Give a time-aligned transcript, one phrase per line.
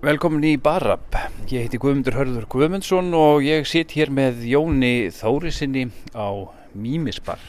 [0.00, 1.12] Velkomin í Barab.
[1.52, 5.82] Ég heiti Guðmundur Hörður Guðmundsson og ég sitt hér með Jóni Þórisinni
[6.16, 7.42] á Mímisbar.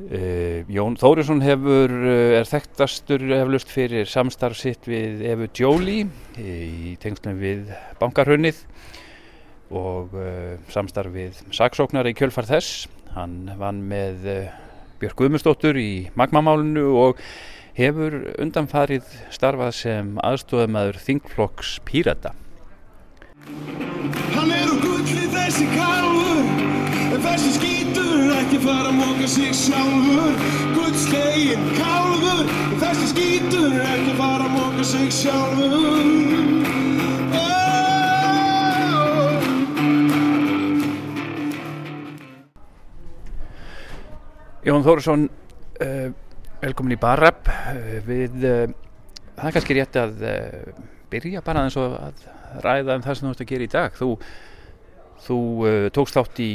[0.00, 6.08] Uh, Jón Þórisson hefur, uh, er þekktastur eflust fyrir samstarf sitt við Efu Jolie
[6.40, 7.68] í tengslum við
[8.00, 8.64] bankarhunnið
[9.76, 12.86] og uh, samstarf við saksóknar í kjölfar þess.
[13.12, 14.24] Hann vann með
[15.04, 17.20] Björg Guðmundsdóttur í magmamálunu og
[17.74, 22.34] hefur undanfarið starfað sem aðstofamæður Þingflokks Pírata.
[24.34, 26.44] Hann er úr gulli þessi kálfur
[27.24, 30.38] þessi skítur ekki fara að móka sig sjálfur
[30.74, 32.44] Gullslegin kálfur
[32.82, 36.44] þessi skítur ekki fara að móka sig sjálfur.
[44.64, 45.26] Jón Þórisson,
[45.84, 46.08] uh,
[46.64, 47.44] velkomin í Barab.
[47.48, 48.72] Uh, við, uh,
[49.36, 50.24] það er kannski rétt að
[51.12, 52.26] byrja bara eins og að
[52.64, 53.98] ræða um það sem þú ert að gera í dag.
[53.98, 54.08] Þú,
[55.24, 55.38] þú
[55.94, 56.52] tókst þátt í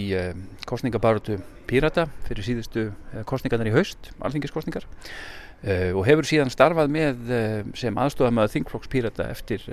[0.69, 1.37] kostningabarutu
[1.69, 2.87] Pírata fyrir síðustu
[3.29, 4.87] kostningarnar í haust, alþingiskostningar.
[5.93, 7.31] Og hefur síðan starfað með
[7.77, 9.63] sem aðstofamöða Þingflokks Pírata eftir,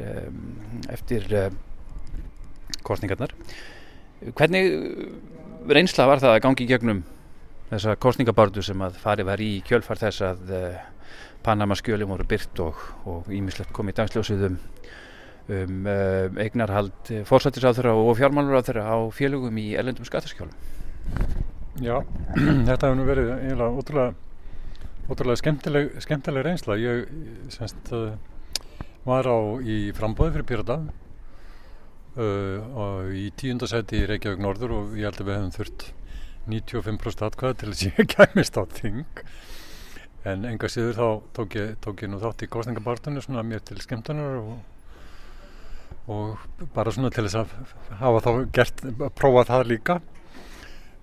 [0.92, 1.26] eftir
[2.86, 3.34] kostningarnar.
[4.36, 4.72] Hvernig
[5.70, 7.04] reynsla var það að gangi í gegnum
[7.70, 10.54] þessa kostningabardu sem að farið var í kjölfar þess að
[11.46, 14.56] Panama skjöli voru byrt og ímislegt komið dagsljósið um,
[15.54, 15.88] um
[16.42, 20.54] eignarhald fórsættisáþurra og fjármálur á félögum í ellendum skattaskjálum.
[21.82, 22.00] Já,
[22.68, 24.14] þetta hefur nú verið eiginlega ótrúlega
[25.06, 27.04] ótrúlega skemmtileg, skemmtileg reynsla ég
[27.54, 28.14] semst uh,
[29.06, 30.78] var á í frambóði fyrir Pyrrata
[32.18, 35.86] uh, í tíundasæti í Reykjavík Norður og ég held að við hefum þurft
[36.46, 39.22] 95% atkvæða til þess að ég kæmist á þing.
[40.26, 43.78] En enga síður þá tók ég, tók ég nú þátt í kostningabartunni svona mér til
[43.82, 44.56] skemmtunar og,
[46.10, 48.82] og bara svona til þess að hafa þá gert,
[49.18, 50.00] prófað það líka.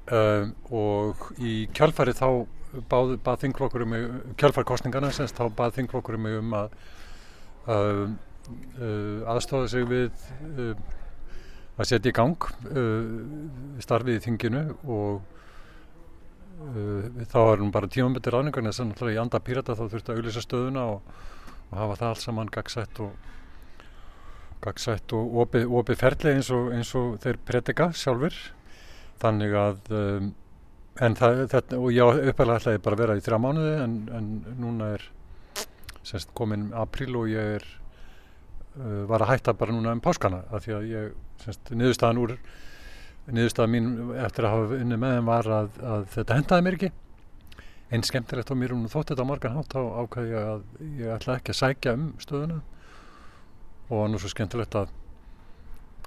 [0.03, 2.27] Uh, og í kjálfari þá
[2.89, 3.95] bað, bað þingflokkur um
[4.39, 6.75] kjálfarkostningana semst þá bað þingflokkur um að
[7.67, 8.07] uh,
[8.81, 10.09] uh, aðstofa sig við
[10.57, 10.73] uh,
[11.73, 12.49] að setja í gang
[13.81, 14.63] starfið í þinginu
[14.93, 15.32] og
[16.53, 20.19] þá er hún bara tímamöttir aðningarna þess að náttúrulega í anda pírata þá þurfti að
[20.19, 21.15] auðvisa stöðuna og,
[21.69, 23.31] og hafa það alls saman gagsætt og
[24.63, 28.37] gagsætt og opið, opið ferli eins og, eins og þeir predika sjálfur
[29.23, 30.31] þannig að um,
[31.01, 34.27] en það, þetta, og ég uppalega ætlaði bara að vera í þrjá mánuði en, en
[34.61, 35.07] núna er
[36.03, 37.65] semst komin april og ég er
[38.77, 42.35] uh, var að hætta bara núna um páskana af því að ég, semst, niðurstaðan úr
[43.31, 43.89] niðurstaðan mín
[44.19, 46.91] eftir að hafa unni með þeim var að, að þetta hendaði mér ekki
[47.93, 50.63] einn skemmtilegt og mér um þótt þetta á margan hátt á ákvæði að
[50.99, 52.59] ég ætla ekki að sækja um stöðuna
[53.93, 54.91] og nú svo skemmtilegt að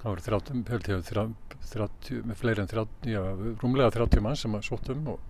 [0.01, 1.05] það voru 30, held ég,
[1.73, 3.21] 30, með fleiri en 30, já,
[3.63, 5.23] rúmlega 30 mann sem að sóttum og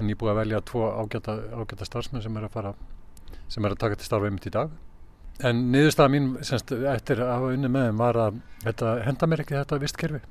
[0.00, 2.74] en ég búið að velja tvo ágæta, ágæta starfsmenn sem er að fara,
[3.52, 4.72] sem er að taka til starfa einmitt í dag.
[5.42, 9.44] En niðurstaða mín, semst, eftir að hafa unni með þeim var að þetta henda mér
[9.44, 10.22] ekki þetta vistkerfi.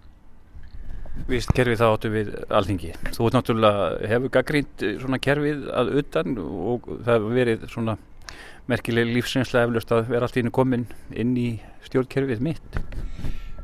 [1.28, 2.94] Vistkerfi þá áttu við alþingi.
[3.12, 7.98] Þú ert náttúrulega, hefur gaggrínt svona kerfið að utan og það hefur verið svona
[8.72, 11.50] merkileg lífsinslega eflust að vera allt í hennu komin inn í
[11.88, 12.80] stjórnkerfið mitt.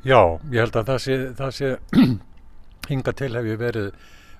[0.07, 0.19] Já,
[0.51, 1.73] ég held að það sé, það sé
[2.91, 3.91] hinga til hef ég verið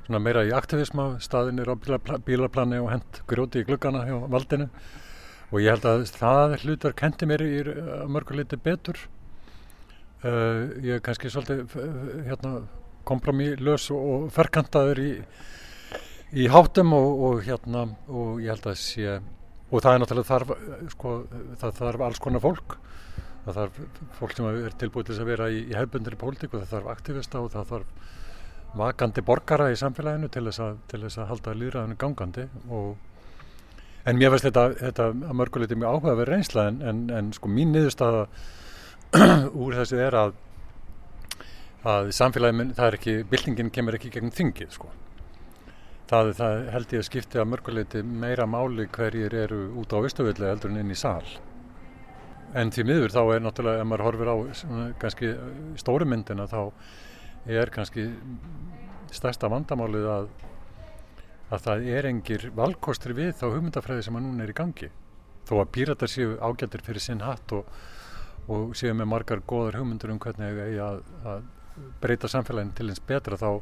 [0.07, 1.75] svona meira í aktivisma, staðinir á
[2.23, 4.69] bílaplani og hend grjóti í gluggana hjá valdinu
[5.51, 7.53] og ég held að það hlutar kendi mér í
[8.11, 8.99] mörguleiti betur.
[10.23, 11.75] Uh, ég er kannski svolítið
[12.25, 12.53] hérna,
[13.07, 15.11] kompromílös og ferkantaður í,
[16.43, 19.17] í hátum og, og, hérna, og ég held að sé
[19.67, 20.51] og það er náttúrulega þarf,
[20.93, 21.15] sko,
[21.59, 22.77] það þarf alls konar fólk.
[23.47, 23.81] Það þarf
[24.19, 27.41] fólk sem er tilbúið til að vera í, í hefbundinni pólitík og það þarf aktivista
[27.43, 28.15] og það þarf
[28.77, 32.89] vakandi borgara í samfélaginu til þess að, til þess að halda líðræðinu gangandi og
[34.07, 37.31] en mér veist þetta, þetta að mörguleiti mjög áhuga að vera reynsla en, en, en
[37.35, 38.25] sko mín niðurstaða
[39.63, 40.35] úr þessu er að
[41.87, 44.91] að samfélaginu, það er ekki, byltingin kemur ekki gegn þingið sko
[46.07, 50.45] Það, það held ég að skipti að mörguleiti meira máli hverjir eru út á Ístaföldu
[50.47, 51.25] heldur en inn í sál.
[52.55, 54.35] En því miður þá er náttúrulega, ef maður horfir á
[55.01, 55.31] kannski
[55.81, 56.61] stóru myndina þá
[57.51, 58.05] er kannski
[59.11, 60.29] stærsta vandamálið að,
[61.51, 64.91] að það er engir valkostri við þá hugmyndafræði sem að núna er í gangi.
[65.47, 67.67] Þó að píratar séu ágættir fyrir sinn hatt og,
[68.47, 71.45] og séu með margar góðar hugmyndur um hvernig eigi að, að
[72.01, 73.61] breyta samfélagin til eins betra þá,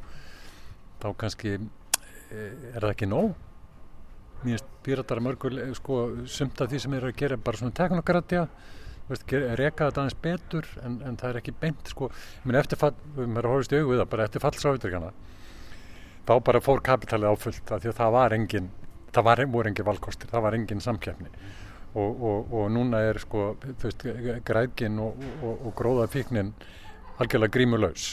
[1.02, 3.36] þá kannski er það ekki nóg?
[4.46, 8.48] Mér finnst píratar mörgur sko, sumt af því sem er að gera bara svona teknokratja
[9.06, 12.96] reka þetta aðeins betur en, en það er ekki beint sko, ég meina eftir fall,
[13.14, 15.12] við erum að horfast í það bara eftir fall sávitryggjana
[16.26, 18.72] þá bara fór kapitalið áfullt því að það var engin
[19.16, 21.32] það var, voru engin valkostir, það var engin samkeppni.
[21.96, 23.54] Og, og, og núna er sko,
[23.84, 24.04] veist,
[24.48, 26.52] græðgin og, og, og gróða fíknin
[27.22, 28.10] algjörlega grímulaus.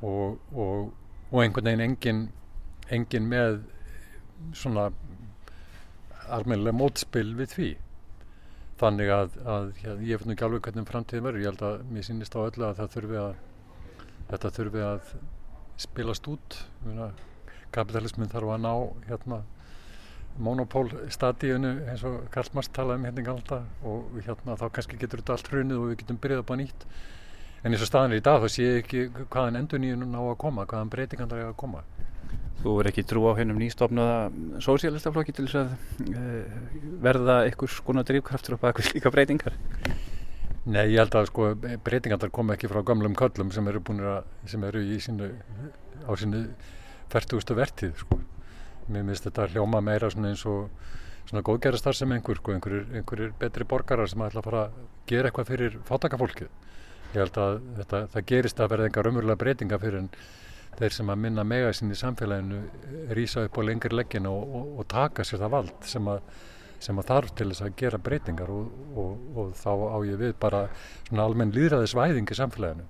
[0.00, 0.90] Og, og,
[1.30, 2.24] og einhvern veginn engin,
[2.88, 3.60] engin með
[4.56, 4.88] svona
[6.30, 7.70] almennilega mótspil við því.
[8.80, 12.06] Þannig að, að ja, ég nú ekki alveg hvernig framtíðin verður, ég held að mér
[12.06, 13.32] sýnist á öllu að það þurfi að
[14.30, 15.14] þetta þurfi að
[15.80, 16.60] spilast út.
[17.74, 18.72] Kapitalismin þarf að ná
[19.10, 19.42] hérna
[20.40, 25.36] monopólstadíunu eins og Karl Marx talaði um hérna galda og hérna þá kannski getur þetta
[25.36, 26.86] allt hrunið og við getum byrjað upp á nýtt
[27.62, 30.22] en eins og staðan er í dag þá sé ég ekki hvaðan endur nýjun á
[30.22, 31.84] að koma, hvaðan breytingandar er að koma
[32.60, 35.70] Þú er ekki trú á hennum nýstofnaða sósíalistaflokki til þess að
[36.12, 36.58] uh,
[37.00, 39.56] verða einhvers konar drivkraftur á bakvið slíka breytingar?
[40.68, 44.28] Nei, ég held að sko breytingandar koma ekki frá gamlum köllum sem eru búin að,
[44.52, 45.30] sem eru í sínu,
[46.04, 46.42] á sínu
[47.08, 48.20] færtugustu vertíð sko.
[48.92, 50.68] Mér finnst þetta hljóma meira svona eins og
[51.30, 54.76] svona góðgerastar sem einhver, sko, einhverjir, einhverjir betri borgarar sem ætla að fara að
[55.08, 56.52] gera eitthvað fyrir fátakafólkið.
[57.10, 60.10] Ég held að þetta, það gerist að verða enga raunverulega breytinga fyrir en
[60.78, 62.60] þeir sem að minna mega sín í samfélaginu
[63.18, 66.20] rýsa upp á lengri leggin og, og, og taka sér það vald sem að,
[66.86, 69.00] sem að þarf til þess að gera breytingar og,
[69.34, 70.60] og þá á ég við bara
[71.08, 72.86] svona almenn líðræðisvæðing í samfélaginu.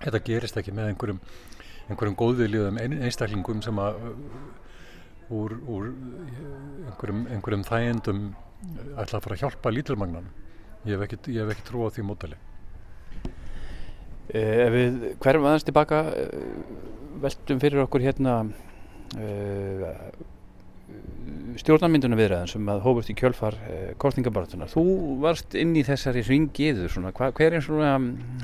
[0.00, 1.22] Þetta gerist ekki með einhverjum,
[1.86, 4.02] einhverjum góðviljuðum einstaklingum sem að
[5.30, 5.88] úr, úr
[6.90, 8.26] einhverjum, einhverjum þægendum
[8.98, 10.28] ætla að fara að hjálpa lítilmagnan.
[10.86, 12.42] Ég hef ekki, ekki trú á því mótali.
[14.26, 16.00] Ef við hverjum aðeins tilbaka
[17.22, 18.38] veltum fyrir okkur hérna
[19.16, 19.84] uh,
[21.56, 24.70] stjórnarmynduna viðræðan sem að hófust í kjölfar uh, kostningabaratunar.
[24.72, 24.84] Þú
[25.22, 27.96] varst inn í þessari hva, hver er svona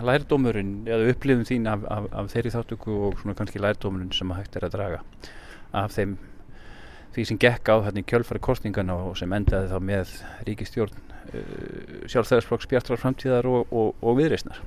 [0.02, 4.42] lærdómurinn eða upplifum þín af, af, af þeirri þáttöku og svona kannski lærdómurinn sem að
[4.42, 5.02] hægt er að draga
[5.72, 6.16] af þeim
[7.12, 10.14] því sem gekk á hérna í kjölfari kostningana og sem endaði þá með
[10.48, 14.62] ríkistjórn uh, sjálfstæðarsflokks bjartrar framtíðar og, og, og viðreysnar.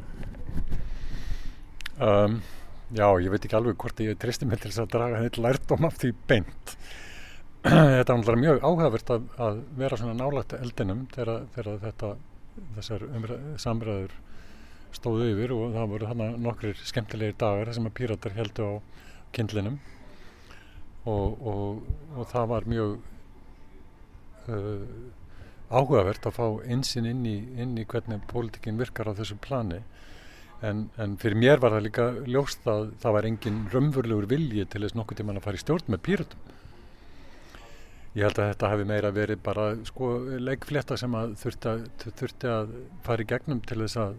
[1.96, 2.42] Um,
[2.92, 5.88] já, ég veit ekki alveg hvort ég tristi mig til þess að draga þetta lærdóm
[5.88, 6.76] af því beint.
[7.66, 11.48] þetta var náttúrulega mjög áhugavert að, að vera svona nálagt eldinum þegar,
[11.86, 12.12] þetta,
[12.76, 13.08] þessar
[13.64, 14.14] samræður
[14.96, 18.74] stóðu yfir og það voru þarna nokkrir skemmtilegir dagar sem að píratar heldu á
[19.36, 19.80] kindlinum
[21.06, 21.82] og, og,
[22.16, 22.94] og það var mjög
[24.52, 24.86] uh,
[25.72, 29.82] áhugavert að fá einsinn inn í, inn í hvernig pólitikinn virkar á þessu plani
[30.66, 34.82] En, en fyrir mér var það líka ljóst að það var engin raunverulegur vilji til
[34.86, 36.54] þess nokkuð tíman að fara í stjórn með pýratum.
[38.16, 40.10] Ég held að þetta hefði meira verið bara sko,
[40.40, 42.74] leikflétta sem að þurfti, að þurfti að
[43.04, 44.14] fara í gegnum til þess að,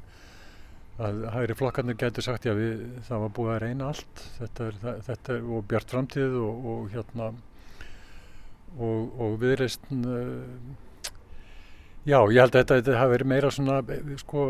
[1.06, 4.76] að hægri flokkarnir getur sagt já við það var búið að reyna allt þetta er,
[5.08, 7.30] þetta er, og bjart framtíð og, og hérna
[8.76, 10.44] og, og viðreist uh,
[12.04, 13.80] já ég held að þetta, þetta hafi verið meira svona
[14.20, 14.46] sko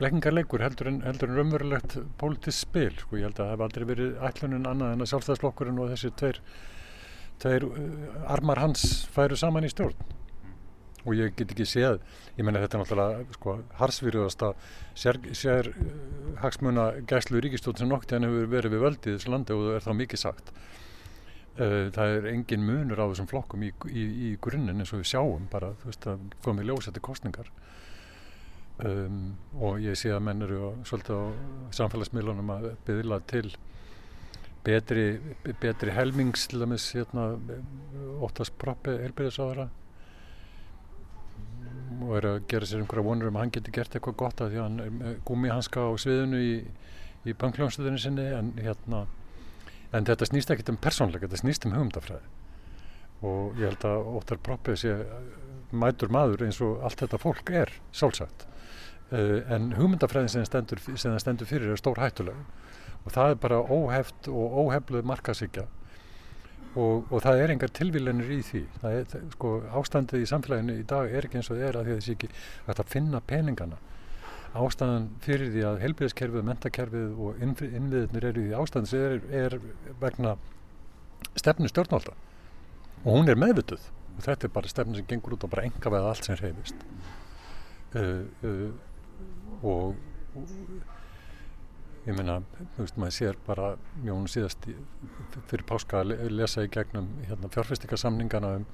[0.00, 3.18] blekkingarleikur heldur en, heldur en raunverulegt pólitísk spil sko.
[3.18, 6.40] ég held að það hef aldrei verið ætlunin annað en að sjálfstæðslokkurinn og þessi tveir,
[7.42, 10.12] tveir uh, armar hans færu saman í stjórn.
[11.04, 11.98] Og ég get ekki séð
[12.34, 14.54] ég menna þetta er náttúrulega sko, harsvíruðasta
[14.98, 15.92] sér, sér uh,
[16.42, 19.78] hagsmuna gæslu ríkistjórn sem nokt en hefur verið við völdið í þessu landi og það
[19.78, 20.54] er þá mikið sagt.
[21.54, 25.12] Uh, það er engin munur á þessum flokkum í, í, í grunninn eins og við
[25.12, 27.52] sjáum bara þú veist að komið ljósætti kostningar
[28.82, 31.24] Um, og ég sé að menn eru svolítið á
[31.78, 33.52] samfélagsmiðlunum að byggla til
[34.66, 35.04] betri,
[35.62, 37.36] betri helmings til dæmis hérna,
[38.18, 39.68] óttast proppi helbyrðisáðara
[42.02, 44.50] og er að gera sér einhverja vonur um að hann geti gert eitthvað gott að
[44.50, 46.54] því að hann er gúmihanska á sviðinu í,
[47.30, 48.24] í bankljónstöðinu sinni.
[48.34, 49.04] En, hérna,
[49.94, 52.32] en þetta snýst ekkit um persónleika, þetta snýst um hugumdafræði
[53.24, 54.96] og ég held að óttar proppi sé
[55.70, 58.44] mætur maður eins og allt þetta fólk er sjálfsagt.
[58.44, 58.53] Uh,
[59.14, 60.82] en hugmyndafræðin sem það stendur,
[61.22, 62.38] stendur fyrir er stór hættuleg
[63.04, 65.66] og það er bara óheft og óhefluð markasíkja
[66.74, 68.62] og, og það er engar tilvílanir í því.
[68.82, 71.78] Það er, það, sko, ástandið í samfélaginu í dag er ekki eins og það er
[71.78, 72.30] að því að þessi ekki
[72.66, 73.80] hægt að finna peningana.
[74.54, 79.58] Ástæðan fyrir því að helbriðskerfið, mentakerfið og innviðinir eru í ástæðan sem er, er
[80.02, 80.36] vegna
[81.34, 82.14] stefnu stjórnvalda.
[83.04, 83.90] Og hún er meðvituð.
[84.14, 86.82] Og þetta er bara stefnu sem gengur út og bara enga veða allt sem reyfist
[87.94, 88.68] uh, uh,
[89.64, 89.96] og,
[90.36, 90.54] og
[92.04, 92.40] ég meina,
[92.76, 93.70] þú veist, maður sér bara
[94.02, 94.76] mjónu síðast í,
[95.50, 98.66] fyrir páska að lesa í gegnum hérna, fjárfestingarsamningana um,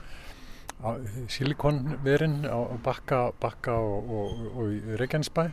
[1.30, 5.44] silikonverin á bakka, bakka og, og, og í Reykjanesbæ.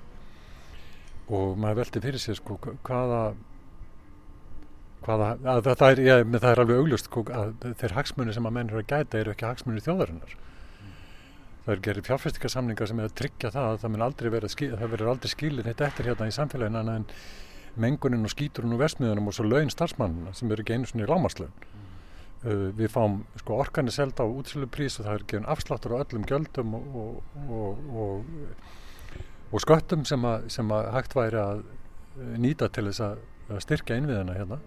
[1.27, 2.55] Og maður veldi fyrir sér sko
[2.87, 3.21] hvaða
[5.07, 8.47] hvaða, að, það, það, er, ég, það er alveg auglust sko, að þeir hagsmunni sem
[8.47, 10.37] að menn eru að gæta eru ekki hagsmunni þjóðarinnar
[11.67, 14.91] það er gerið fjárfæstingarsamningar sem er að tryggja það að það mun aldrei vera það
[14.93, 17.07] verður aldrei skilin eitt eftir hérna í samfélaginu en
[17.75, 21.09] mengunin og skíturinn og versmiðunum og svo laun starfsmannina sem eru ekki einu svona í
[21.11, 21.51] lámaslaun
[22.47, 26.01] uh, við fáum sko orkan er selda á útsöluprís og það er gefin afsláttur á
[26.05, 28.53] öllum gjöldum og, og, og,
[29.51, 31.65] og sköttum sem að, sem að hægt væri að
[32.39, 33.19] nýta til þess að,
[33.63, 34.57] styrkja innviðina hérna.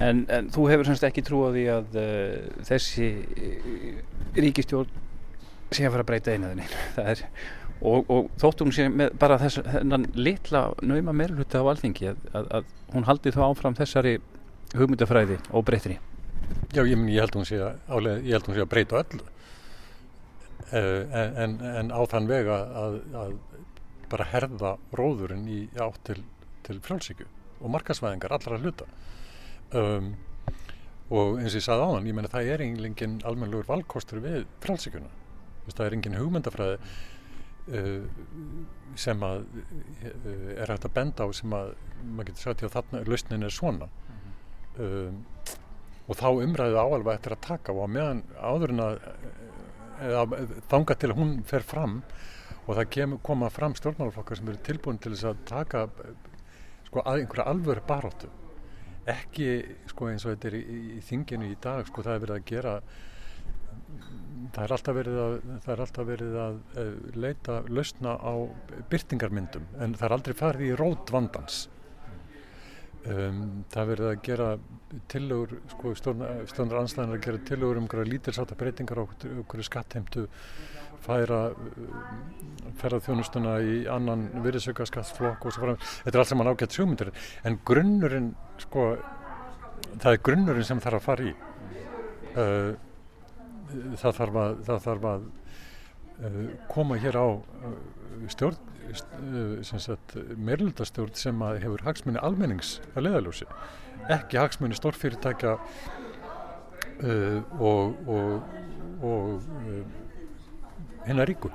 [0.00, 3.08] En, en þú hefur semst ekki trú á því að uh, þessi
[4.36, 5.08] ríkistjórn
[5.76, 6.68] sé að fara að breyta einaðinni
[7.90, 12.48] og, og þóttum sé með bara þess, þennan litla nauma meirluta á alþingi að, að,
[12.60, 14.16] að hún haldi þá áfram þessari
[14.76, 15.98] hugmyndafræði og breytri
[16.72, 19.24] Já, ég, ég held hún sé að, álega, held hún sé að breyta öllu.
[20.72, 21.14] Uh,
[21.44, 22.98] en, en á þann vega að,
[24.12, 26.18] bara herða róðurinn í átt til,
[26.64, 27.26] til frálsíku
[27.60, 28.88] og markasvæðingar allra hluta.
[29.76, 30.14] Um,
[31.12, 34.46] og eins og ég sagði á hann, ég menna það er enginn almenlegur valkostur við
[34.64, 35.10] frálsíkuna
[35.70, 36.78] það er enginn hugmyndafræði
[37.78, 38.06] uh,
[38.98, 43.04] sem að uh, er hægt að benda á sem að maður getur sagt að þarna
[43.08, 43.88] lausnin er svona.
[44.80, 45.22] Um,
[46.10, 49.02] og þá umræðið áalvað eftir að taka og meðan áðurinn að
[50.72, 52.00] þanga til að hún fer fram
[52.66, 55.84] og það kem, koma fram stjórnmálaflokkar sem eru tilbúin til þess að taka
[56.88, 58.30] sko, að einhverja alvöru baróttu
[59.10, 59.48] ekki
[59.90, 60.62] sko, eins og þetta er í,
[60.98, 62.74] í þinginu í dag sko, það er verið að gera
[64.54, 65.36] það er alltaf verið að,
[65.74, 68.34] alltaf verið að uh, leita lausna á
[68.90, 71.62] byrtingarmyndum en það er aldrei farið í rót vandans.
[73.02, 74.50] Um, það er verið að gera
[75.10, 80.28] tillögur, sko stjórnar anstæðan að gera tillögur um einhverja lítilsáta breytingar á einhverju skattheimtu
[81.02, 81.40] færa
[82.78, 87.10] ferða þjónustuna í annan virðisauka skattflokk og svo fara þetta er allt saman ágætt sjómyndir
[87.42, 88.30] en grunnurinn
[88.62, 88.84] sko
[89.98, 91.34] það er grunnurinn sem þarf að fara í.
[92.32, 92.70] Uh,
[94.00, 95.24] það þarf að, það þarf að
[96.26, 97.72] uh, koma hér á uh,
[98.32, 98.68] stjórn
[100.36, 103.46] meirlutastjórn sem að hefur hagsmunni almennings að leðaljósi
[104.12, 105.54] ekki hagsmunni stórfyrirtækja
[107.62, 108.42] og og,
[109.02, 109.54] og
[111.06, 111.50] hennar ríku.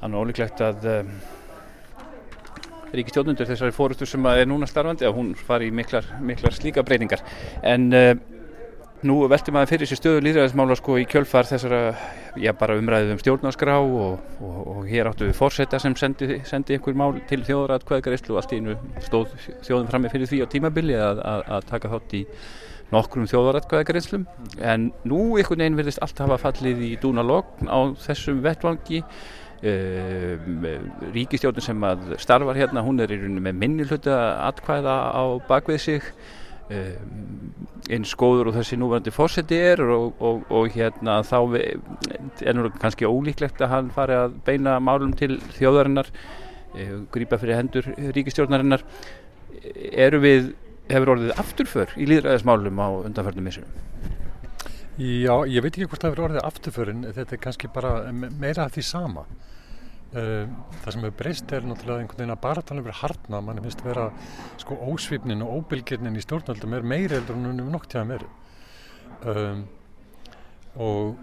[0.00, 1.12] Þannig ólíklegt að um,
[2.96, 7.22] ríkistjónundur þessari fórustu sem er núna starfandi að hún fari í miklar, miklar slíka breytingar.
[7.66, 8.12] En uh,
[9.06, 11.80] nú velti maður fyrir sér stöðu líðræðismála sko í kjölfar þessara
[12.42, 16.76] já bara umræðið um stjórnarskrá og, og, og hér áttu við fórsetta sem sendi, sendi
[16.76, 19.34] einhver mál til hvaða greiðslu og allt í innu stóð
[19.66, 22.22] þjóðum fram með fyrir því á tímabili að, að, að taka þátt í
[22.92, 24.26] nokkrum þjóðaratkvæðagreifslum
[24.62, 29.02] en nú einhvern veginn verðist allt hafa fallið í dúna logn á þessum vettvangi.
[29.66, 30.36] Uh,
[31.14, 35.80] ríkistjórnum sem að starfar hérna hún er í rauninu með minni hluta atkvæða á bakvið
[35.80, 36.10] sig
[36.66, 43.06] eins góður og þessi núverandi fórseti er og, og, og hérna þá er nú kannski
[43.06, 48.82] ólíklegt að hann fari að beina málum til þjóðarinnar uh, grípa fyrir hendur ríkistjórnarinnar
[49.92, 50.54] eru við
[50.90, 53.70] hefur orðið afturför í líðræðismálum á undanförnum missunum?
[54.96, 58.66] Já, ég veit ekki hvort það hefur orðið afturför en þetta er kannski bara meira
[58.66, 59.26] af því sama.
[60.16, 60.48] Eh,
[60.80, 63.88] það sem hefur breyst er náttúrulega einhvern veginn að um verið hartna, mann finnst að
[63.90, 64.04] vera
[64.62, 68.28] sko ósvipnin og óbylgirnin í stjórnaldum er meiri eldur en um noktjaða meiri.
[69.26, 69.66] Um,
[70.80, 71.18] og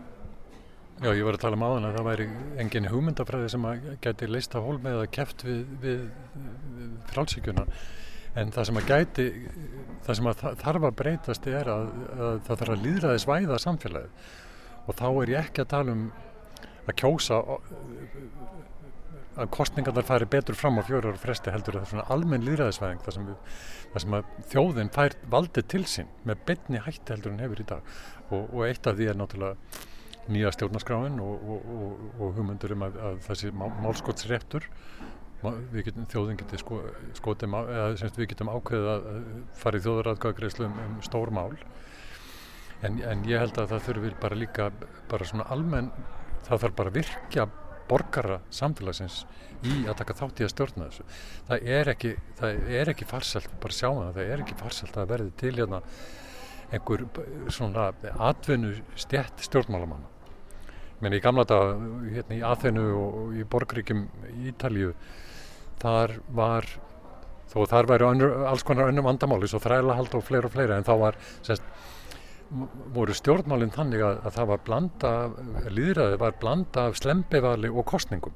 [1.01, 2.27] já, ég var að tala um áðan að það væri
[2.61, 6.03] engin hugmyndafræði sem að geti leist af hólmið eða keft við, við,
[6.77, 7.65] við frálsíkjuna
[8.37, 9.27] en það sem að gæti
[10.05, 13.59] það sem að þarf að breytast er að, að það þarf að líðra þess væða
[13.65, 14.29] samfélagið.
[14.83, 16.07] Og þá er ég ekki að tala um
[16.83, 17.39] að kjósa
[19.33, 23.01] að kostningarnar færi betur fram á fjórar og fresti heldur það er svona almenn líðræðisvæðing
[23.05, 23.31] það sem,
[24.03, 27.95] sem að þjóðin fær valdið til sín með betni hætti heldur en hefur í dag.
[28.29, 29.81] Og, og eitt af því er náttúrulega
[30.33, 34.69] nýja stjórnaskráin og, og, og hugmyndur um að, að þessi málskottsréttur
[35.43, 36.77] við getum, þjóðin getur sko,
[37.17, 39.09] skotum, eða semst við getum ákveðið að
[39.59, 41.51] fara í þjóðaratkvæðagreyslu um, um stór mál.
[42.83, 44.69] En, en ég held að það þurfir bara líka
[45.11, 45.91] bara svona almenn,
[46.47, 47.47] það þarf bara virkja
[47.89, 49.23] borgara samfélagsins
[49.63, 51.05] í að taka þátt í að stjórna þessu.
[51.49, 55.13] Það er ekki, það er ekki farselt bara sjáum það, það er ekki farselt að
[55.13, 55.81] verði til hérna
[56.73, 57.05] einhver
[57.53, 57.91] svona
[58.29, 60.09] atvinnu stjætt stjórnmálamanna.
[61.03, 64.93] Menn í gamla dag hérna í Aþenu og í borgríkjum í Ítalju
[65.81, 66.67] þar var
[67.51, 68.07] þó þar væri
[68.49, 71.65] alls konar önnum vandamáli svo þræla hald og fleira og fleira en þá var sérst,
[72.93, 75.11] voru stjórnmálinn þannig að, að það var blanda,
[75.73, 78.35] líðræði var blanda af slembivali og kostningum.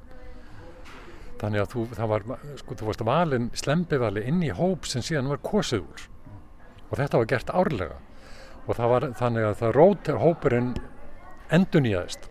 [1.37, 2.23] Þannig að þú, það var,
[2.61, 6.07] sko, þú varst valin slembivali inn í hóp sem síðan var kosið úr.
[6.87, 7.99] Og þetta var gert árlega.
[8.65, 10.71] Og það var þannig að það rót hópurinn
[11.53, 12.25] endunýjaðist.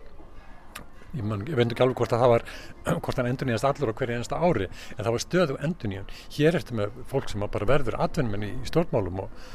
[1.15, 2.43] Ég, ég veit ekki alveg hvort að það var,
[3.05, 4.67] hvort hann endunýjaðist allur á hverju einasta ári,
[4.97, 6.11] en það var stöðu endunýjan.
[6.35, 9.47] Hér ertu með fólk sem bara verður atvinnmenni í stjórnmálum og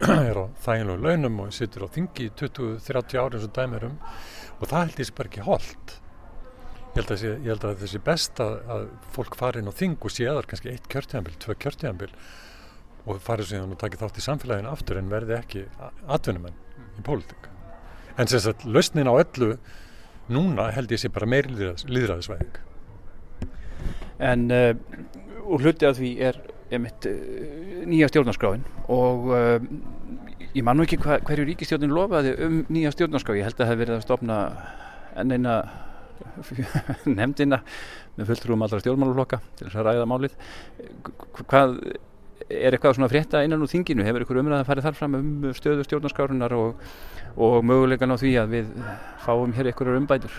[0.30, 3.94] er á þæginlega launum og sittur á þingi í 20-30 ári eins og dæmirum
[4.60, 5.96] og það held ég sé bara ekki holdt
[6.96, 10.48] ég ég held að þessi best að, að fólk fari inn á þing og séðar
[10.48, 12.12] kannski eitt kjörtíðanbíl, tvö kjörtíðanbíl
[13.06, 15.64] og fari síðan og taki þátt í samfélaginu aftur en verði ekki
[16.08, 16.56] atvinnumenn
[16.96, 17.50] í pólitík.
[18.16, 19.58] En sem sagt, lausnin á öllu
[20.32, 22.64] núna held ég sé bara meir líðræðisvæðing
[24.18, 24.72] En uh,
[25.44, 26.38] úr hluti að því er
[26.72, 29.58] einmitt, uh, nýja stjórnarskráin og uh,
[30.56, 33.36] ég man nú ekki hva, hverju ríkistjórnin lofaði um nýja stjórnarskrá.
[33.38, 34.40] Ég held að það hef verið að stopna
[35.16, 35.56] enn eina
[37.18, 37.60] nefndina
[38.16, 40.36] með fulltrúum allra stjórnmáluflokka til þess að ræða málið.
[41.42, 41.76] Hvað
[42.46, 44.04] er eitthvað svona frétta innan úr þinginu?
[44.06, 46.84] Hefur ykkur umræðað að fara þar fram um stöðu stjórnarskrárunar og,
[47.36, 48.70] og mögulegan á því að við
[49.24, 50.36] fáum hér ykkur umbætur?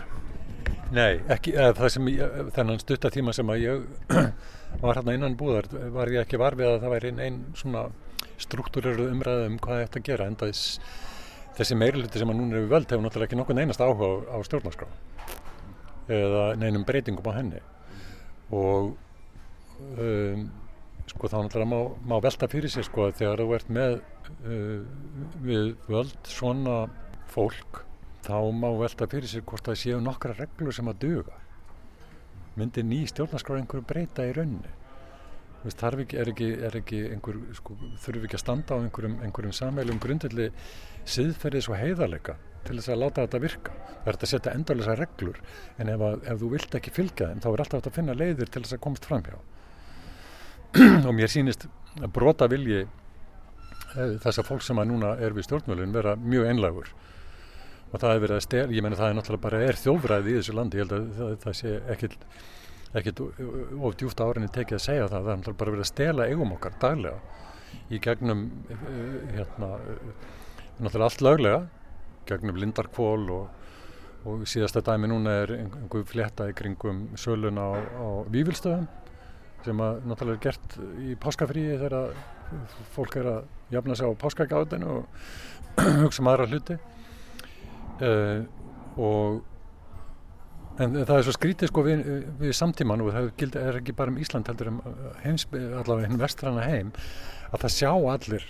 [0.96, 4.22] Nei, ekki, það sem ég, þennan stuttatíma sem að ég
[4.82, 7.88] var hérna innan búðar var ég ekki varfið að það væri einn svona
[8.42, 10.78] struktúröru umræðu um hvað þetta gera en þess,
[11.58, 14.14] þessi meiriluti sem að núna er við völd hefur náttúrulega ekki nokkuð einast áhuga á,
[14.34, 14.90] á stjórnarskrá
[16.08, 17.60] eða neinum breytingum á henni.
[18.56, 18.94] Og
[19.98, 20.46] um,
[21.08, 21.80] sko þá náttúrulega má,
[22.14, 24.86] má velta fyrir sig sko þegar þú ert með uh,
[25.44, 26.80] við völd svona
[27.32, 27.84] fólk
[28.28, 31.42] þá má velta fyrir sig hvort það séu nokkra reglur sem að duga
[32.58, 34.76] myndir ný stjórnarskrá einhverju breyta í rauninni
[35.68, 37.74] Veist, ekki, er ekki, er ekki einhver, sko,
[38.04, 40.52] þurfum ekki að standa á einhverjum, einhverjum samveilum grundilli
[41.10, 42.38] siðferðis og heiðarleika
[42.68, 43.74] til þess að láta þetta virka.
[44.04, 45.42] Það er að setja endurlega reglur
[45.82, 48.52] en ef, að, ef þú vilt ekki fylgja þeim þá er alltaf að finna leiðir
[48.54, 49.38] til þess að komast fram hjá.
[51.08, 51.68] og mér sýnist
[51.98, 56.52] að brota vilji eh, þess að fólk sem að núna er við stjórnmjölun vera mjög
[56.52, 56.94] einlagur
[57.98, 60.38] og það er verið að stela, ég menna það er náttúrulega bara er þjófræði í
[60.38, 62.30] þessu landi, ég held að það, það sé ekkert
[62.96, 63.20] ekkert
[63.84, 66.78] of djúft árinni tekið að segja það, það er bara verið að stela eigum okkar
[66.82, 67.18] daglega
[67.92, 68.46] í gegnum
[69.34, 69.72] hérna
[70.78, 71.60] náttúrulega allt löglega
[72.28, 73.68] gegnum lindarkvól og,
[74.28, 78.88] og síðasta dæmi núna er einhver fletta í kringum sölun á, á vývilstöðum
[79.66, 82.14] sem að náttúrulega er gert í páskafríi þegar
[82.96, 85.28] fólk er að jafna sig á páskagáðinu og
[86.06, 86.80] hugsa um aðra hluti
[88.02, 88.42] uh,
[88.98, 89.44] og
[90.78, 92.02] En það er svo skrítið sko við,
[92.38, 96.20] við samtíman og það er ekki bara um Ísland heldur um uh, heims, allavega hinn
[96.22, 96.92] vestrana heim
[97.50, 98.44] að það sjá allir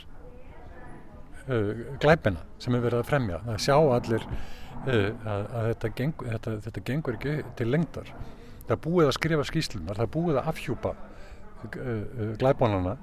[1.48, 1.70] uh,
[2.04, 3.40] glæpina sem er verið að fremja.
[3.46, 8.12] Það sjá allir uh, að, að þetta, geng, þetta, þetta gengur ekki til lengdar.
[8.68, 12.98] Það búið að skrifa skýslunar, það búið að afhjúpa uh, glæbánana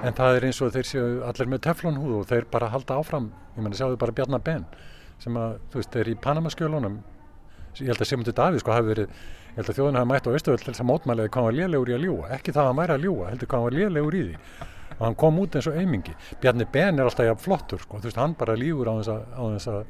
[0.00, 3.28] en það er eins og þeir séu allir með teflonhúð og þeir bara halda áfram.
[3.58, 4.64] Ég menna sjáðu bara Bjarnar Ben
[5.22, 6.98] sem að þú veist, þeir í Panamaskjölunum.
[7.78, 9.08] Ég held að Sigmundur Davíð sko hafi verið
[9.52, 11.56] ég held að þjóðin hafi mætt á Östuðöld til þess að mótmælega hvað hann var
[11.58, 13.76] lélegur í að ljúa, ekki það að hann væri að ljúa heldur hvað hann var
[13.78, 14.36] lélegur í því.
[14.92, 18.08] Og hann kom út eins og eimingi, Bjarni Ben er alltaf jafn flottur sko, þú
[18.08, 19.82] veist hann bara ljúur á þess að,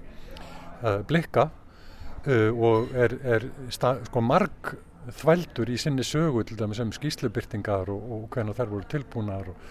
[0.82, 4.74] uh, blikka uh, og er, er stað, sko marg
[5.18, 9.70] þvældur í sinni sögu til dæmis um skýslubyrtingar og, og hvernig þær voru tilbúnar og,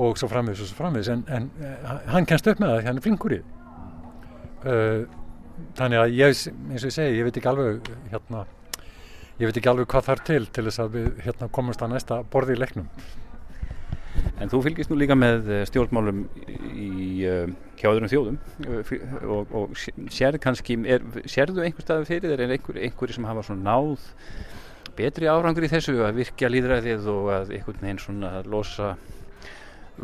[0.00, 1.12] og svo framvegis og svo framvegis.
[1.12, 1.50] En, en
[2.12, 3.42] hann kennst upp með það, hann er flinkur í
[4.64, 5.06] uh,
[5.78, 8.44] þannig að ég, eins og ég segi, ég veit ekki alveg hérna,
[9.40, 12.22] ég veit ekki alveg hvað þarf til til þess að við hérna, komumst að næsta
[12.32, 12.88] borði í leiknum.
[14.40, 16.24] En þú fylgist nú líka með eh, stjórnmálum
[16.74, 18.94] í uh, hjáðurum þjóðum uh,
[19.36, 19.74] og, og
[20.12, 24.08] sérðu kannski, er, sérðu einhver stað fyrir þeir en einhver, einhverju sem hafa svona náð
[24.98, 28.94] betri árangur í þessu að virkja líðræðið og að einhvern veginn svona losa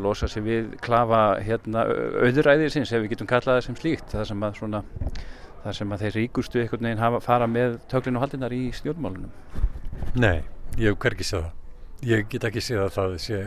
[0.02, 1.86] losa sig við klafa hérna
[2.22, 4.82] auðræðir sinns ef við getum kallað það sem slíkt það sem að svona
[5.66, 9.32] þar sem að þeir ríkustu einhvern veginn hafa, fara með töklinu haldinar í stjórnmálunum?
[10.14, 10.44] Nei,
[10.78, 11.54] ég hef hverkið séð það.
[12.06, 13.40] Ég get ekki séð að það sé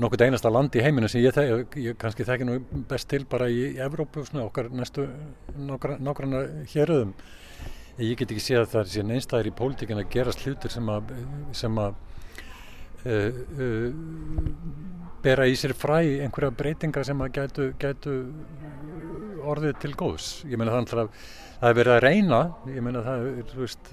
[0.00, 2.56] nokkuð einasta land í heiminu sem ég, ég, ég kannski þekki nú
[2.90, 5.06] best til bara í, Evrópu, svona, okkar næstu
[5.58, 6.42] nákvæmna
[6.72, 7.12] héröðum.
[8.00, 11.12] Ég get ekki séð að það sé einstæðir í pólitíkin að gera slutur sem að,
[11.54, 12.00] sem að
[15.24, 18.14] bera í sér fræ einhverja breytinga sem að gætu, gætu
[19.44, 20.28] orðið til góðs.
[20.48, 21.10] Ég meina þannig að
[21.60, 22.40] það er verið að reyna,
[22.72, 23.92] ég meina það er, veist,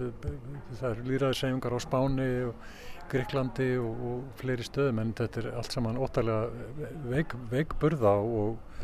[0.79, 2.65] það er líraðissegjungar á Spáni og
[3.11, 6.67] Greiklandi og, og fleiri stöðum en þetta er allt saman óttalega
[7.11, 8.77] veik, veik burða og,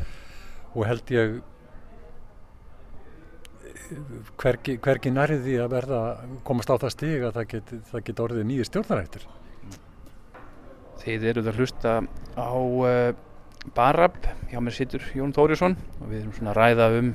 [0.74, 1.38] og held ég
[4.42, 6.02] hvergi, hvergi nærði að verða
[6.48, 9.28] komast á það stig að það get, það get orðið nýjir stjórnarættir
[11.08, 11.92] Þið eruð að hlusta
[12.36, 13.14] á uh,
[13.76, 14.18] Barab,
[14.52, 17.12] hjá mér sittur Jón Þórisson og við erum svona að ræða um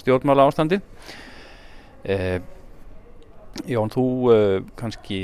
[0.00, 2.38] stjórnmála ástandi uh,
[3.68, 5.20] Jón, þú uh, kannski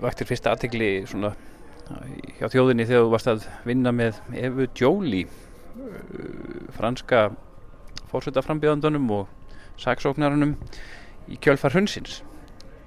[0.00, 5.28] vaktir fyrsta aðtegli hjá þjóðinni þegar þú varst að vinna með Evu Jolie
[6.78, 7.26] franska
[8.08, 9.52] fórsetaframbjöðandunum og
[9.84, 10.56] saksóknarunum
[11.28, 12.22] í kjölfar hundsins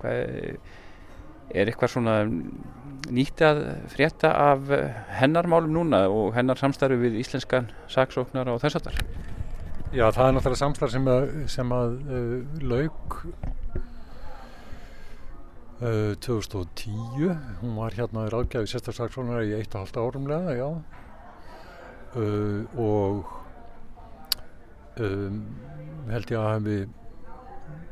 [0.01, 0.57] Hvað,
[1.49, 2.15] er eitthvað svona
[3.07, 4.69] nýtt að frétta af
[5.19, 9.03] hennar málum núna og hennar samstarfi við íslenskan saksóknar og þess að þar
[9.89, 13.15] Já, það er náttúrulega samstarf sem að, sem að uh, lauk
[15.81, 17.31] uh, 2010
[17.63, 20.67] hún var hérna í ráðgjafi sérstaksaksóknar í eitt og halvt árumlega, já.
[22.13, 23.33] Uh, og
[25.01, 25.41] um,
[26.09, 26.77] held ég að hefði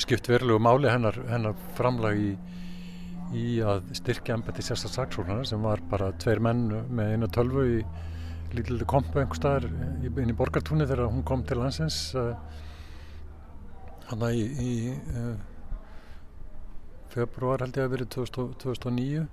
[0.06, 2.32] skipt verulegu máli hennar, hennar framlag í,
[3.36, 7.80] í að styrkja embætti sérstaklega saksóknar sem var bara tveir menn með eina tölvu í
[8.56, 12.16] lítildi kompu einhver staðar inn í borgartúni þegar hún kom til landsins
[14.08, 15.36] hann í, í uh,
[17.12, 19.26] februar held ég að verið 2000, 2009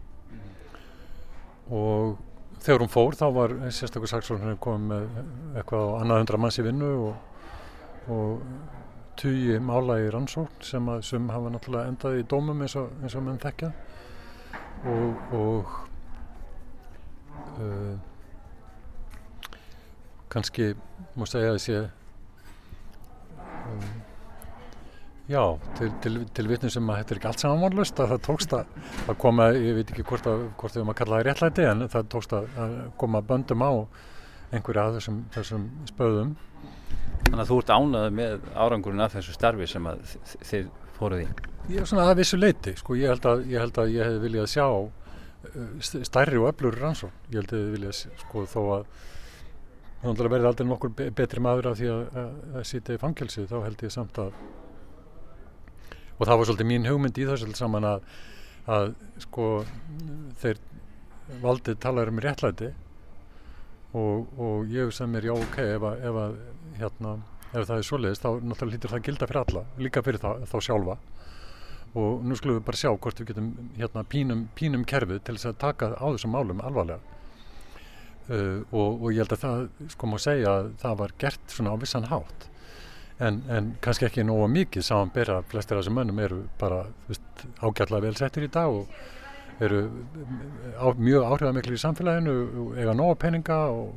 [1.75, 2.19] og
[2.65, 5.05] þegar hún fór þá var sérstaklega saksóknar komið með
[5.61, 7.15] eitthvað á annað hundra manns í vinnu og
[8.11, 8.41] og
[9.21, 13.17] tugi mála í rannsókn sem að sem hafa náttúrulega endað í dómum eins og, eins
[13.19, 13.71] og menn þekkja.
[14.91, 15.77] Og, og
[17.59, 17.95] uh,
[20.33, 20.73] kannski
[21.15, 21.77] má segja að sé
[23.71, 23.85] um,
[25.31, 25.43] já,
[25.79, 28.75] til, til, til vitnum sem að þetta er ekki allt samanvonlust að það tókst að,
[29.07, 32.11] að koma, ég veit ekki hvort að hvort við maður kalla það réttlæti en það
[32.17, 33.73] tókst að, að koma böndum á
[34.55, 36.35] einhverja af þessum, þessum spöðum
[37.25, 40.17] Þannig að þú ert ánað með árangurinn af þessu starfi sem að
[40.51, 41.29] þið fóruð í.
[41.73, 44.21] Ég er svona að vissu leiti, sko, ég held að ég, held að ég hef
[44.23, 47.23] viljað sjá uh, stærri og öflur rannsókn.
[47.33, 48.89] Ég held að ég viljað, sko, þó að
[50.05, 53.57] þá verði aldrei nokkur betri maður af því að, að, að sýta í fangelsi, þá
[53.65, 54.37] held ég samt að
[56.15, 58.05] og það var svolítið mín hugmynd í þessu saman að,
[58.71, 58.93] að
[59.25, 59.49] sko,
[60.43, 60.61] þeir
[61.43, 62.71] valdið talaður um réttlæti
[63.95, 66.37] og, og ég sem er já ok ef að, ef að
[66.79, 67.17] hérna,
[67.53, 70.57] ef það er svoleiðist þá náttúrulega lítur það gilda fyrir alla líka fyrir það, þá
[70.69, 70.97] sjálfa.
[71.95, 75.53] Og nú skulum við bara sjá hvort við getum hérna pínum, pínum kerfið til þess
[75.53, 76.99] að taka á þessum málum alvarlega.
[78.25, 81.75] Uh, og, og ég held að það sko má segja að það var gert svona
[81.77, 82.49] á vissan hátt.
[83.23, 87.45] En, en kannski ekki nóga mikið saman bera flestir af þessum mönnum eru bara veist,
[87.63, 89.85] ágætlega vel settir í dag og eru
[90.75, 92.35] á, mjög áhrifamiklir í samfélaginu
[92.75, 93.93] eiga nóga peninga og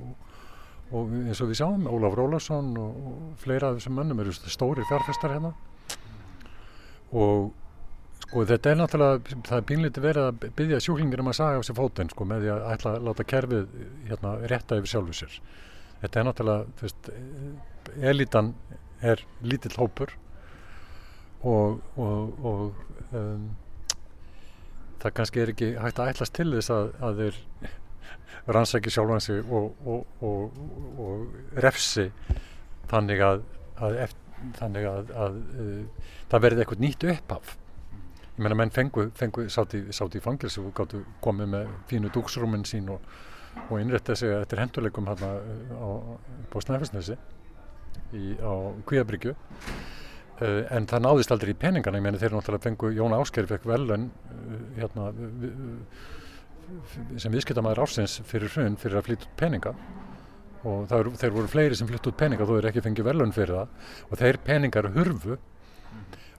[0.96, 4.86] og eins og við sjáum, Ólaf Rólarsson og, og fleira af þessum mönnum eru stóri
[4.88, 5.54] fjárfestar hérna.
[7.12, 7.52] Og
[8.24, 11.68] sko þetta er náttúrulega það er pínlítið verið að byggja sjúklingir um að saga á
[11.68, 13.78] sér fótinn sko með því að ætla að láta kerfið
[14.10, 15.38] hérna rétta yfir sjálfu sér.
[16.02, 17.12] Þetta er náttúrulega, veist
[18.12, 18.54] elitan
[19.02, 20.14] er lítill hópur
[21.46, 23.50] og, og, og um,
[25.02, 27.40] það kannski er ekki hægt að ætlast til þess að, að þeir
[28.48, 30.60] rannsæki sjálfan sig og, og, og,
[31.00, 32.08] og refsi
[32.92, 33.46] þannig að,
[33.84, 34.14] að,
[34.60, 37.56] þannig að, að uh, það verði eitthvað nýtt upphaf.
[38.38, 42.68] Ég meina menn fengu, fengu sátt í, í fangilsi og gáttu komið með fínu dúksrúminn
[42.70, 45.32] sín og innrætti sig eftir henduleikum hérna
[45.74, 45.90] á,
[46.54, 48.54] á Snæfellsnesi á
[48.88, 49.34] Kvíabryggju.
[50.38, 51.98] Uh, en það náðist aldrei í peningana.
[51.98, 55.10] Ég meina þeir náttúrulega fengu Jón Ásker fekk velun uh, hérna
[57.18, 59.74] sem viðskiptamæður ársins fyrir hrun fyrir að flytja út peninga.
[60.68, 63.62] Og er, þeir voru fleiri sem flyttu út peninga þó er ekki fengið velun fyrir
[63.62, 63.92] það.
[64.10, 65.38] Og þeir peningar hurfu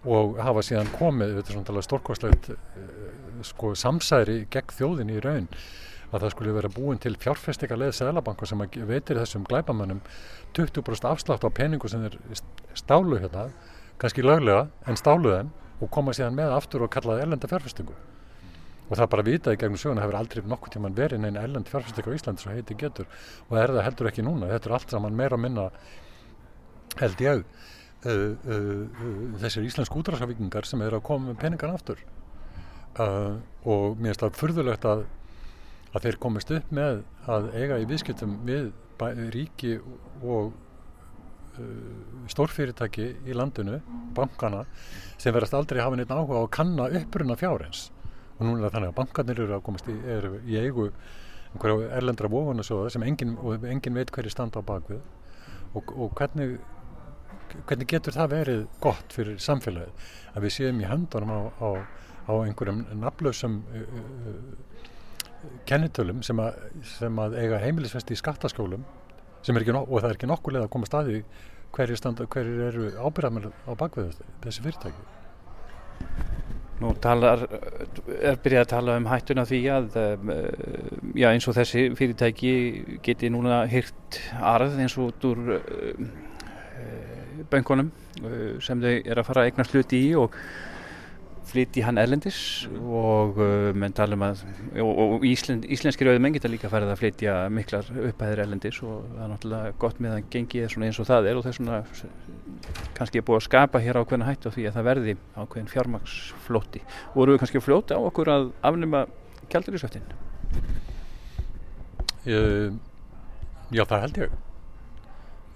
[0.09, 1.41] og hafa síðan komið
[1.85, 2.59] stórkostlegt eh,
[3.47, 5.49] sko, samsæri gegn þjóðin í raun
[6.09, 10.01] að það skulle vera búin til fjárfestika leið Sælabanka sem veitir þessum glæbamannum
[10.57, 12.17] 20% afslátt á peningu sem er
[12.79, 13.49] stálu hérna,
[14.01, 17.97] kannski löglega en stáluðan og koma síðan með aftur og kallaði erlenda fjárfestingu
[18.89, 22.17] og það bara vitaði gegnum söguna hefur aldrei nokkur tíman verið neina ellend fjárfæsleika á
[22.17, 23.09] Íslandi svo heiti getur.
[23.49, 25.67] Og er það heldur ekki núna þetta er allt saman meira að minna
[26.99, 32.01] held ég uh, uh, uh, þessir íslensk útráðsafíkingar sem er að koma með peningan aftur.
[32.99, 35.05] Og mér finnst það fyrðulegt að,
[35.93, 38.73] að þeir komist upp með að eiga í viðskiptum við
[39.37, 39.77] ríki
[40.27, 40.57] og
[42.33, 43.79] stórfyrirtæki í landinu,
[44.17, 44.65] bankana
[45.19, 47.85] sem verðast aldrei hafa neitt áhuga á að kanna uppruna fjárins
[48.39, 50.89] og núna þannig að bankarnir eru að komast í, eru í eigu
[51.53, 55.01] einhverja erlendra vofunasjóða sem engin, engin veit hverju standa á bakvið
[55.75, 56.59] og, og hvernig,
[57.67, 61.69] hvernig getur það verið gott fyrir samfélagið að við séum í höndunum á, á,
[62.29, 64.69] á einhverjum nafnlausum uh, uh,
[65.69, 66.59] kennitölum sem að,
[66.99, 68.85] sem að eiga heimilisvesti í skattaskólum
[69.49, 71.23] no- og það er ekki nokkuð leið að koma staði
[71.77, 75.07] hverjir, hverjir eru ábyrðamir á bakvið þessi fyrirtæki.
[76.79, 77.41] Nú talar,
[78.23, 80.29] er byrjað að tala um hættuna því að um,
[81.19, 82.53] já, eins og þessi fyrirtæki
[83.03, 86.13] geti núna hyrt arð eins og út úr um,
[87.51, 87.91] böngunum
[88.23, 90.39] uh, sem þau er að fara að eignast hluti í og
[91.49, 92.39] flytti hann erlendis
[92.79, 94.43] og uh, menn tala um að
[94.83, 99.23] og, og Ísland, íslenskir auðmenn geta líka farið að flytja miklar upphæðir erlendis og það
[99.25, 101.81] er náttúrulega gott með að gengi svona eins og það er og þess vegna
[102.99, 106.85] kannski er búið að skapa hér ákveðna hættu því að það verði ákveðin fjármagsflótti
[107.15, 109.07] voru við kannski fljóti á okkur að afnuma
[109.49, 110.05] kjaldurísöftin?
[112.29, 112.77] Uh,
[113.73, 114.39] já, það held ég.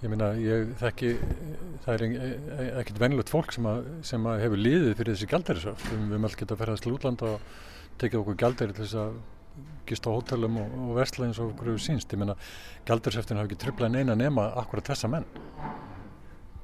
[0.03, 1.09] Ég meina, ég þekki,
[1.85, 5.85] það er e- ekkert venilegt fólk sem, að, sem að hefur liðið fyrir þessi gjaldarisöft.
[5.87, 7.45] Við höfum alltaf getað að ferðast til útlanda og
[8.01, 9.13] tekið okkur gjaldari til þess að
[9.87, 12.11] gista á hótelum og, og versla eins og okkur hefur sínst.
[12.11, 12.35] Ég meina,
[12.89, 15.29] gjaldarisöftin hafa ekki tröflað neina nema akkurat þessa menn.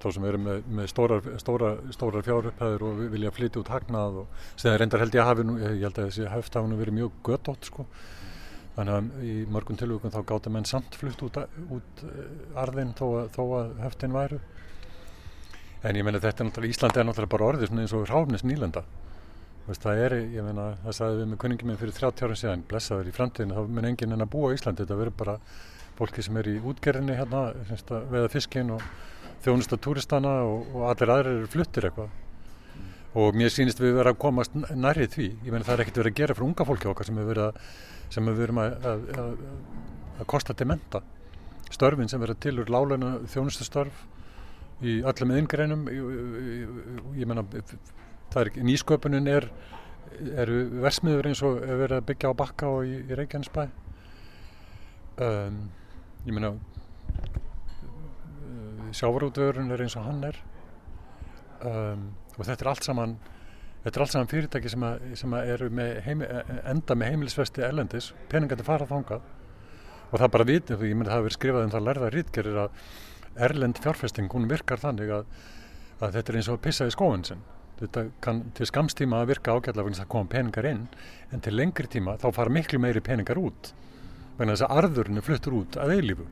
[0.04, 4.46] Þá sem eru með, með stórar, stóra, stórar fjárupphæður og vilja flytja út hagnað og
[4.60, 7.00] sem reyndar held ég að hafi nú, ég held að þessi höft hafi nú verið
[7.00, 7.88] mjög göttótt sko.
[8.80, 11.36] Þannig að í mörgum tilvíkum þá gáta menn samt flutt út,
[11.76, 12.04] út
[12.62, 14.40] arðin þó að, þó að höftin væru.
[15.84, 18.86] En ég meina þetta er náttúrulega, Íslandi er náttúrulega bara orðið eins og ráfnis nýlenda.
[19.68, 22.64] Veist, það er, ég meina, það sagði við með kunningi minn fyrir 30 ára síðan,
[22.72, 24.86] blessaður í framtíðinu, þá mun enginn en að búa í Íslandi.
[24.86, 25.36] Þetta verður bara
[26.00, 27.44] fólki sem er í útgerðinni hérna,
[28.16, 28.88] veða fiskinn og
[29.44, 32.16] þjónusta túristana og, og allir aðrir eru fluttir eitthvað.
[33.18, 35.30] Og mér sýnist við vera að komast nærrið því.
[35.46, 37.46] Ég meina það er ekkert verið að gera fyrir unga fólki okkar sem við verið
[37.48, 37.56] að
[38.66, 39.34] að, að,
[40.20, 41.02] að, kosta til menta
[41.70, 44.06] störfin sem verður til úr láleina þjónustustörf
[44.82, 47.44] í öllum yðingreinum ég menna
[48.34, 48.42] það
[49.30, 49.50] er
[50.40, 50.52] er
[50.84, 53.66] versmiður eins og er verið að byggja á bakka og í, í Reykjanesbæ.
[55.20, 55.60] Um,
[56.26, 56.54] ég menna
[58.96, 60.40] sjávarútvörun er eins og hann er.
[61.66, 63.18] Um, og þetta er allt saman
[63.86, 66.32] er allt saman fyrirtæki sem, að, sem að með heimi,
[66.68, 69.28] enda með heimilisvesti ellendis, peningandi fara þangað
[70.10, 72.82] og það bara vitið, ég myndi að það verið skrifað um það lærða rítgerir að
[73.46, 75.30] erlend fjárfesting, hún virkar þannig að,
[76.00, 77.44] að þetta er eins og að pissa í skóin sinn.
[77.80, 80.82] Þetta kann til skamstíma að virka ágætlega vegna þess að koma peningar inn
[81.32, 83.72] en til lengri tíma þá fara miklu meiri peningar út
[84.36, 86.26] vegna þess að arðurinn fluttur út að eilífu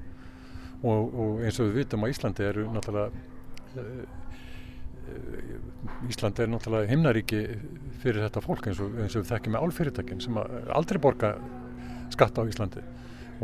[0.84, 3.86] og, og eins og við vitum á Íslandi eru náttúrulega
[6.08, 7.39] Ísland er náttúrulega himnaríki
[8.02, 11.34] fyrir þetta fólk eins og, eins og við þekkjum með álfyrirtækin sem aldrei borga
[12.13, 12.84] skatt á Íslandi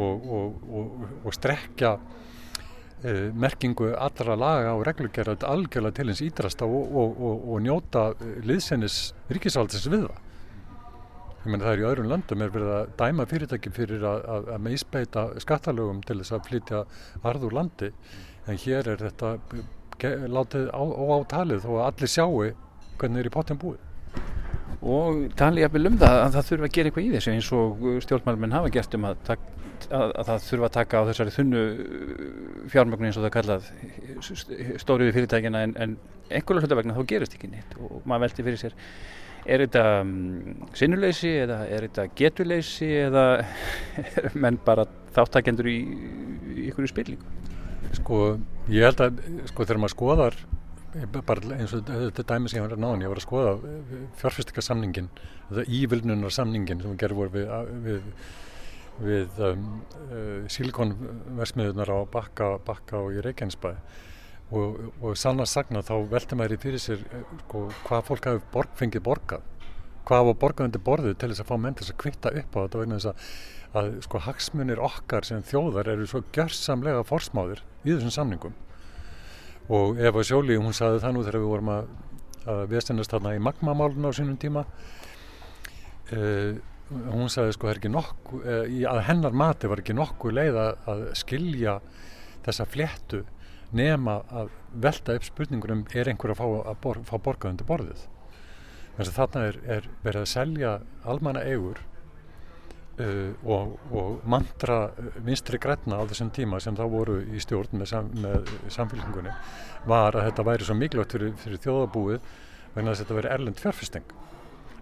[0.01, 7.57] og, og, og strekja uh, merkingu allra laga og reglugjara algjörlega til eins ídrasta og
[7.63, 8.11] njóta
[8.45, 10.21] liðsennis ríkisvaldsins við það.
[11.43, 14.45] Ég menn það er í öðrum landum er verið að dæma fyrirtæki fyrir að, að,
[14.55, 16.83] að meispeita skattalögum til þess að flytja
[17.27, 17.89] arð úr landi
[18.47, 19.33] en hér er þetta
[20.01, 22.51] látið óátalið að allir sjáu
[22.99, 23.81] hvernig er í pottin búið.
[24.83, 27.83] Og talið jafnvel um það að það þurfa að gera eitthvað í þessu eins og
[28.03, 31.63] stjórnmálmenn hafa gert um að, að, að það þurfa að taka á þessari þunnu
[32.73, 33.69] fjármögnu eins og það kallað
[34.83, 35.97] stóriði fyrirtækina en, en
[36.29, 38.77] einhverju hluta vegna þá gerist ekki nýtt og maður veldi fyrir sér
[39.43, 43.25] er þetta um, sinnuleysi eða er þetta getuleysi eða
[44.23, 45.79] er menn bara þáttakendur í,
[46.53, 47.39] í ykkur spillingu?
[47.99, 48.19] Sko,
[48.71, 49.19] ég held að,
[49.49, 50.37] sko, þegar maður skoðar,
[51.13, 53.53] bara eins og þetta dæmi sem ég var að náðan, ég var að skoða
[54.21, 55.09] fjárfestingarsamningin,
[55.49, 57.53] þetta ívilnunarsamningin sem gerum voru við,
[57.87, 58.09] við,
[59.03, 59.67] við um,
[60.05, 63.73] uh, sílikonversmiðunar á Bakka, Bakka og í Reykjanesbæ.
[64.53, 67.01] Og, og sann að sagna þá velti maður í fyrir sér,
[67.45, 69.49] sko, hvað fólk hafi borg, fengið borgað,
[70.05, 72.57] hvað var borgað undir borðið til þess að fá menn til þess að kvitta upp
[72.57, 73.27] á þetta vegna þess að
[73.77, 78.55] að sko hagsmunir okkar sem þjóðar eru svo gjörsamlega forsmáðir í þessum samningum.
[79.73, 81.89] Og Eva Sjóli hún saði það nú þegar við vorum að,
[82.53, 84.65] að viðstendast þarna í magmamálun á sínum tíma.
[86.13, 86.59] Uh,
[87.13, 91.79] hún saði sko nokku, uh, að hennar mati var ekki nokkuð leið að skilja
[92.43, 93.23] þessa fléttu
[93.73, 94.51] nema að
[94.83, 98.03] velta upp spurningunum er einhver að fá, bor, fá borgað undir borðið?
[98.93, 100.73] Þannig að þarna er, er verið að selja
[101.09, 101.79] almanna eigur
[102.93, 104.91] Uh, og, og mantra
[105.25, 109.31] vinstri græna á þessum tíma sem þá voru í stjórn með, sam, með samfélgjengunni
[109.89, 112.27] var að þetta væri svo mikilvægt fyrir, fyrir þjóðabúið
[112.75, 114.13] vegna að þetta væri erlend fjárfesting.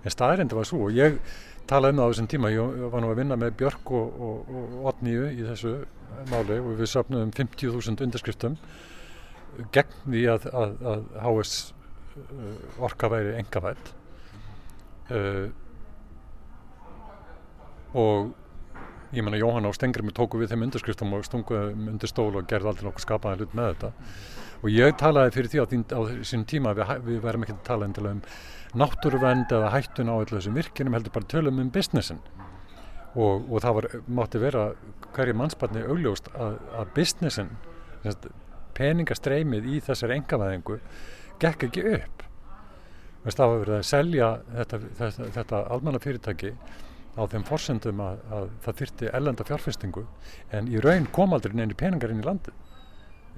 [0.04, 1.21] En staðrindi var svo og ég
[1.71, 4.52] tala um það á þessum tíma, ég var nú að vinna með Björk og, og,
[4.60, 5.74] og Otníu í þessu
[6.34, 8.58] máli og við söpnum 50.000 undirskriftum
[9.71, 11.56] gegn því að, að, að HS
[12.19, 13.91] uh, orka væri engavætt
[15.12, 15.47] uh,
[17.97, 18.32] og
[19.12, 22.71] ég menna Jóhanna og Stengrimi tóku við þeim undirskriftum og stunguðum undir stól og gerði
[22.71, 23.91] aldrei nokkuð skapaði hlut með þetta.
[24.62, 27.88] Og ég talaði fyrir því á, á þessum tíma við, við verðum ekki að tala
[27.89, 28.21] endilega um
[28.82, 32.21] náttúruvend eða hættun á allir þessum virkinum heldur bara tölum um businessin.
[33.12, 34.67] Og, og það var, mátti vera
[35.12, 37.49] hverju mannspartni augljóst að, að businessin
[38.77, 40.77] peningastreymið í þessari engavæðingu
[41.41, 42.23] gekk ekki upp.
[43.25, 46.54] Það var verið að selja þetta, þetta, þetta almanna fyrirtæki
[47.17, 50.06] á þeim forsendum að, að það þyrti ellenda fjárfestingu
[50.56, 52.54] en í raun kom aldrei neini peningar inn í landi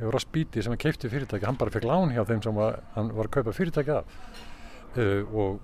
[0.01, 3.29] Ross Beatty sem keipti fyrirtæki hann bara fekk lán hjá þeim sem var, hann var
[3.29, 4.17] að kaupa fyrirtæki af.
[4.97, 5.59] Uh, og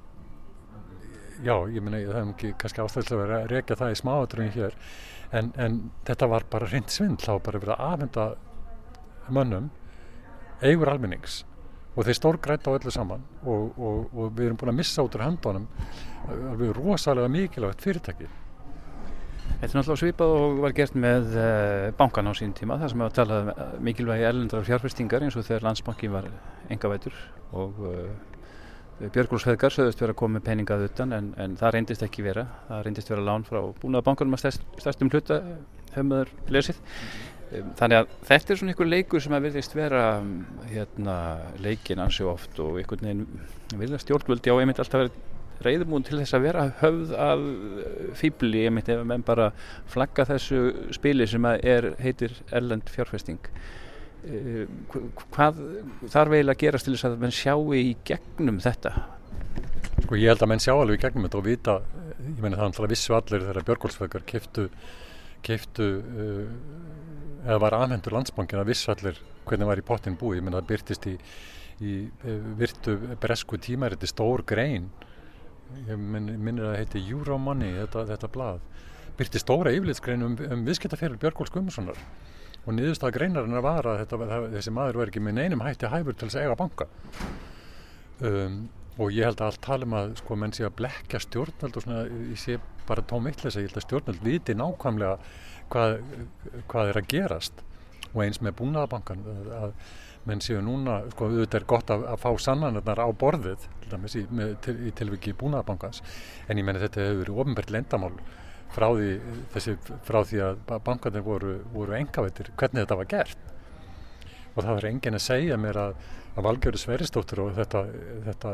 [1.45, 4.78] já, ég minna það er ekki kannski ástæðilega að reyka það í smáatröðin hér
[5.39, 8.28] en, en þetta var bara reynd svindl, var bara verið að afhenda
[9.30, 9.69] mönnum
[10.65, 11.43] eigur almennings
[12.00, 15.18] og þeir stórgræta á öllu saman og, og, og við erum búin að missa út
[15.18, 15.66] úr handónum
[16.30, 18.30] alveg rosalega mikilvægt fyrirtæki.
[19.60, 23.04] Þetta er náttúrulega svipað og var gert með uh, bankan á sín tíma þar sem
[23.04, 26.30] við talaðum uh, mikilvægi erlendrar fjárfestingar eins og þegar landsbankin var
[26.72, 27.18] engavætur
[27.60, 28.06] og uh,
[29.00, 32.44] Björgúlsfeðgar sögðust vera að koma með peningað utan en, en það reyndist ekki vera.
[32.68, 35.38] Það reyndist vera lán frá búnaða bankanum að stærst, stærstum hluta
[35.96, 36.82] höfumöður lesið
[37.50, 40.04] Þannig að þetta er svona einhver leikur sem að vilja vera
[40.70, 41.16] hérna,
[41.64, 45.18] leikin ansi oft og einhvern veginn vilja stjórnvöldi á einmitt alltaf verið
[45.66, 47.42] reyðmún til þess að vera höfð af
[48.20, 49.50] fýbli einmitt ef maður bara
[49.92, 50.62] flagga þessu
[50.96, 53.42] spili sem er, heitir Erlend fjárfesting.
[55.34, 55.60] Hvað
[56.12, 58.94] þarf eiginlega að gerast til þess að mann sjáu í gegnum þetta?
[60.06, 61.80] Sko ég held að mann sjá alveg í gegnum þetta og vita,
[62.22, 64.70] ég menna það er alltaf vissu allir þegar Björgólfsvöggar keftu
[65.46, 66.48] keiftu uh,
[67.45, 71.08] eða var aðhendur landsbankin að vissallir hvernig var í pottin búið, ég menna það byrtist
[71.10, 71.15] í,
[71.82, 71.93] í
[72.60, 74.89] virtu bresku tímæriti stór grein.
[75.88, 78.65] Ég minnir að það heiti Euromoney þetta, þetta blad,
[79.19, 82.02] byrti stóra yfirlitsgrein um, um viðskiptaferil Björgóls Guðmundssonar.
[82.65, 86.28] Og niðurstað greinarinn var að þetta, þessi maður var ekki með neinum hætti hæfur til
[86.28, 86.89] þess að eiga banka.
[88.19, 88.58] Um,
[88.99, 91.86] og ég held að allt tala um að sko menn sé að blekja stjórnvöld og
[91.86, 92.02] svona,
[92.34, 92.58] ég sé
[92.89, 95.15] bara tóm vittlis að stjórnvöld viti nákvæmlega
[95.74, 95.98] hvað,
[96.72, 97.64] hvað er að gerast?
[98.12, 99.74] Og eins með búnaðabankan að,
[100.28, 104.56] menn séu núna, sko auðvitað er gott að, að fá sannanarnar á borðið í, með,
[104.66, 106.04] til, í tilviki búnaðabankans
[106.50, 108.12] en ég menna þetta hefur verið ofinbært lendamál
[108.74, 109.14] frá því,
[109.56, 113.46] þessi, frá því að bankanir voru, voru engavættir hvernig þetta var gert.
[114.54, 115.96] Og það var engin að segja mér að
[116.40, 117.86] að Valgjörður Sveristóttur og þetta,
[118.28, 118.54] þetta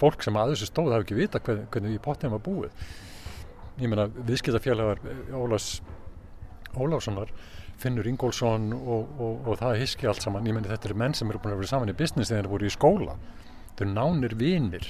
[0.00, 2.88] fólk sem að þessu stóð hafi ekki vita hvernig, hvernig í pottin var búið
[3.80, 5.02] ég meina viðskiptafélagar
[5.36, 5.80] Ólás
[6.76, 7.30] Ólássonar
[7.80, 11.28] Finnur Ingólfsson og, og, og það hiski allt saman, ég meina þetta eru menn sem
[11.28, 13.16] eru búin að vera saman í business þegar þeir voru í skóla.
[13.66, 14.86] Þetta eru nánir vinir.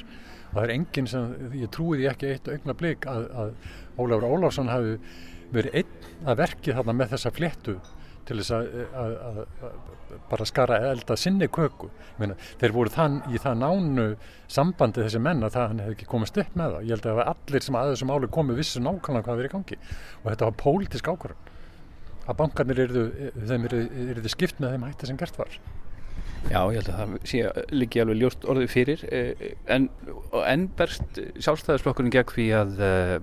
[0.47, 3.51] Og það er enginn sem, ég trúi því ekki eitt augna blik að, að
[3.99, 4.95] Ólafur Ólásson hafi
[5.55, 7.77] verið einn að verki þarna með þessa fléttu
[8.27, 8.69] til þess að,
[9.03, 11.91] að, að bara skara elda sinni köku.
[12.21, 14.07] Meina, þeir voru þann í það nánu
[14.53, 16.87] sambandi þessi menn að það hann hefði ekki komist upp með það.
[16.87, 19.81] Ég held að allir sem að þessum áli komi vissu nákvæmlega hvað er í gangi.
[20.23, 21.53] Og þetta var pólitísk ákvarðan
[22.27, 25.61] að bankarnir eru þeim eru, eru skipt með þeim hætti sem gert var
[26.47, 27.41] Já, ég held að það sé
[27.75, 29.89] líki alveg ljóst orðið fyrir eh, en,
[30.47, 33.15] en berst sjálfstæðisflokkurinn gegn því að uh,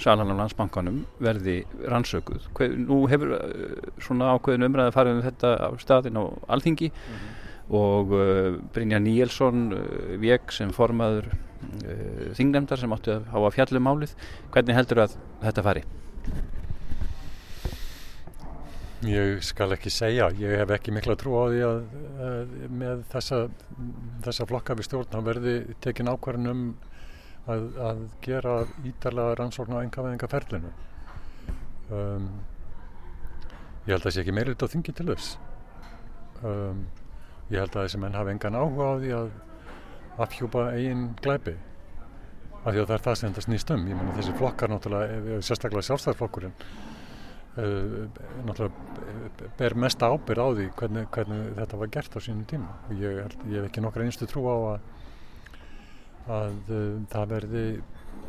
[0.00, 1.58] salan á landsbankanum verði
[1.92, 2.46] rannsökuð.
[2.56, 6.24] Hver, nú hefur uh, svona ákveðin umræði farið um þetta á staðin á
[6.56, 7.34] Alþingi mm -hmm.
[7.82, 9.74] og uh, Brynja Níelsson
[10.22, 11.28] veg sem formaður
[12.38, 14.16] þingnefndar sem átti að hafa fjallum málið.
[14.54, 15.84] Hvernig heldur að þetta fari?
[19.08, 21.78] Ég skal ekki segja, ég hef ekki mikla trú á því að,
[22.20, 22.50] að
[22.82, 23.38] með þessa,
[24.26, 26.64] þessa flokka við stjórn verði tekin ákvarðin um
[27.48, 30.72] að, að gera ídalega rannsókn á engaveðingaferlinu.
[31.90, 32.28] Um,
[33.86, 35.32] ég held að það sé ekki meirið á þingi til þess.
[36.44, 36.84] Um,
[37.48, 39.32] ég held að þessi menn hafi engan áhuga á því að
[40.26, 41.56] afhjúpa eigin glæpi.
[42.60, 43.88] Af því að það er það sem þetta snýst um.
[43.88, 46.56] Ég menna þessi flokkar náttúrulega, sérstaklega sjálfstæðarflokkurinn,
[47.56, 52.92] náttúrulega ber mest ábyrð á því hvernig, hvernig þetta var gert á sínum tíma og
[52.94, 53.16] ég,
[53.50, 54.84] ég hef ekki nokkra einstu trú á að,
[56.36, 57.64] að uh, það verði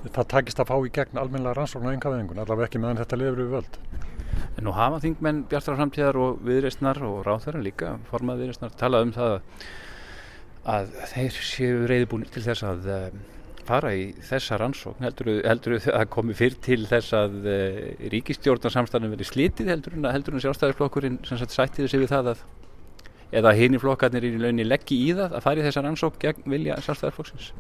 [0.10, 3.44] það takist að fá í gegn almenna rannsókn á engaveðingun, allavega ekki meðan þetta lefur
[3.44, 3.78] við völd.
[4.58, 9.14] En nú hafa þingmenn Bjartar framtíðar og viðreistnar og ráþæra líka, formað viðreistnar talað um
[9.20, 9.36] það
[10.72, 13.22] að þeir séu reyðbúinir til þess að uh,
[13.72, 15.08] fara í þessa rannsókn?
[15.08, 21.40] Heldur heldur að komi fyrr til þess að uh, ríkistjórnarsamstæðan verið slítið heldur en sem
[21.40, 22.50] sagt sættiði sig við það að
[23.32, 26.78] eða hini flokkarnir í launinni leggji í það að fara í þessa rannsókn gegn vilja
[26.84, 27.52] sjálfstæðarflokksins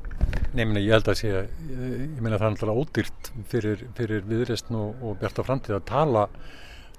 [0.51, 4.75] Nei, meni, ég held að sé, ég meina það er náttúrulega ódýrt fyrir, fyrir viðreistn
[4.75, 6.25] og, og bjarta framtíð að tala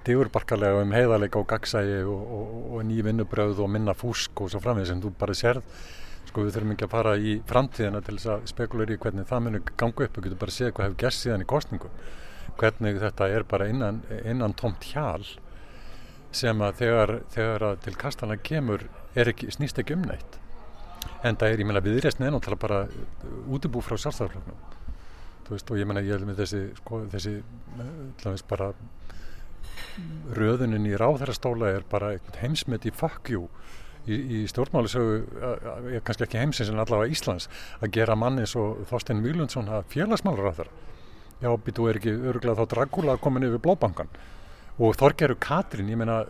[0.07, 4.61] digurbarkalega um heiðarleika og gagsægi og, og, og ný vinnubröð og minna fúsk og svo
[4.63, 5.61] framvegð sem þú bara sérð
[6.33, 9.43] sko við þurfum ekki að fara í framtíðina til þess að spekulera í hvernig það
[9.45, 10.17] munir ganga upp.
[10.17, 12.03] Og getur bara að segja hvað hefur gerst síðan í kostningum
[12.57, 15.25] hvernig þetta er bara innan, innan tómt hjál
[16.33, 20.39] sem að þegar, þegar að til kastana kemur ekki, snýst ekki um neitt.
[21.23, 22.79] En það er, ég menna viðreysni er náttúrulega bara
[23.53, 24.81] útibú frá sjálfstæðarflögnum
[25.43, 27.33] þú veist og ég menna ég held með þessi sko, þessi,
[28.21, 28.71] hljóðins bara
[30.33, 32.93] röðunin í ráðherrastóla er bara heimsmet í
[33.29, 33.49] you
[34.07, 37.49] í, í stjórnmálisögu kannski ekki heimsins en allavega Íslands
[37.81, 40.73] að gera manni svo Þorstein Vílundsson að félagsmálur á þeirra
[41.43, 44.11] já, býtu er ekki öruglega þá Dragula komin yfir blóbankan
[44.79, 46.23] og Þorgeru Katrin, ég meina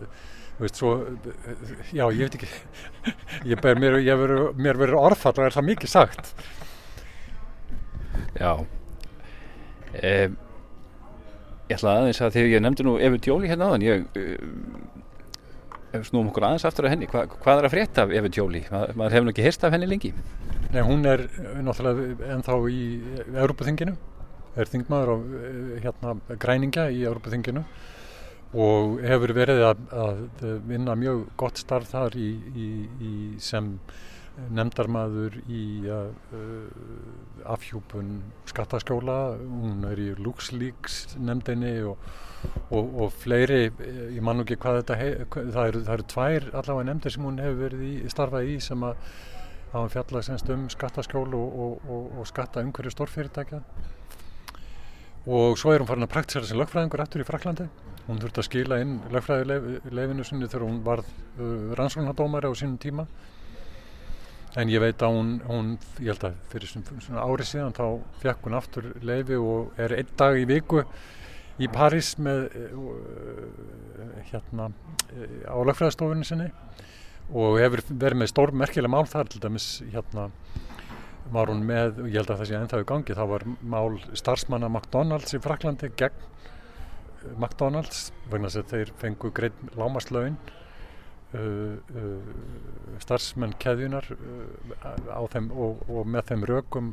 [0.59, 0.95] veist svo,
[1.95, 2.49] já, ég veit ekki
[3.53, 3.99] ég ber, mér,
[4.59, 6.33] mér verður orðfall og er það mikið sagt?
[8.33, 8.53] Já.
[9.93, 10.37] Um,
[11.73, 14.01] Ég ætla aðeins að þegar ég nefndi nú Efu Djóli hérna áðan ég
[15.93, 17.09] uh, snúum okkur aðeins aftur af henni.
[17.11, 18.65] Hva, hvað er að frétta af Efu Djóli?
[18.73, 20.13] Ma, maður hefur ekki hýrst af henni lengi.
[20.73, 21.27] Nei, hún er
[21.61, 22.83] náttúrulega ennþá í
[23.33, 23.95] Európaþinginu
[24.59, 25.17] er þingmaður á
[25.83, 27.63] hérna græningja í Európaþinginu
[28.53, 32.67] og hefur verið að, að vinna mjög gott starf þar í, í,
[33.01, 33.71] í sem
[34.53, 36.09] nefndarmadur í uh,
[37.49, 38.19] afhjúpun
[38.49, 41.97] skattaskóla, hún er í LuxLeaks nefndinni og,
[42.69, 43.61] og, og fleiri,
[44.15, 47.39] ég man ekki hvað þetta, hef, það eru, það eru tvær allavega nefndir sem hún
[47.43, 49.07] hefur verið í, starfað í sem að
[49.73, 51.87] hafa fjallað semst um skattaskólu og,
[52.19, 53.63] og skatta umhverju stórfyrirtækja.
[55.23, 57.69] Og svo er hún farin að praktisera sem lögfræðingur eftir í Fraklandi
[58.07, 63.07] hún þurfti að skila inn lögfræðileifinu sinni þegar hún varð uh, rannsóknardómari á sínum tíma.
[64.59, 65.69] En ég veit að hún, hún
[66.03, 67.85] ég held að fyrir svona ári síðan þá
[68.21, 70.83] fekk hún aftur leifi og er einn dag í viku
[71.61, 72.87] í París með uh,
[74.31, 76.49] hérna uh, á lögfræðistofunni sinni
[77.33, 80.29] og hefur verið með stór merkilega mál þar til dæmis hérna
[81.33, 84.69] var hún með, ég held að það sé ennþá í gangi, þá var mál starfsmanna
[84.69, 86.27] McDonalds í Fraklandi gegn
[87.37, 90.35] McDonalds vegna þess að þeir fengu greið lámaslaun
[91.37, 96.91] uh, uh, starfsmenn keðjunar uh, á þeim og, og með þeim rökum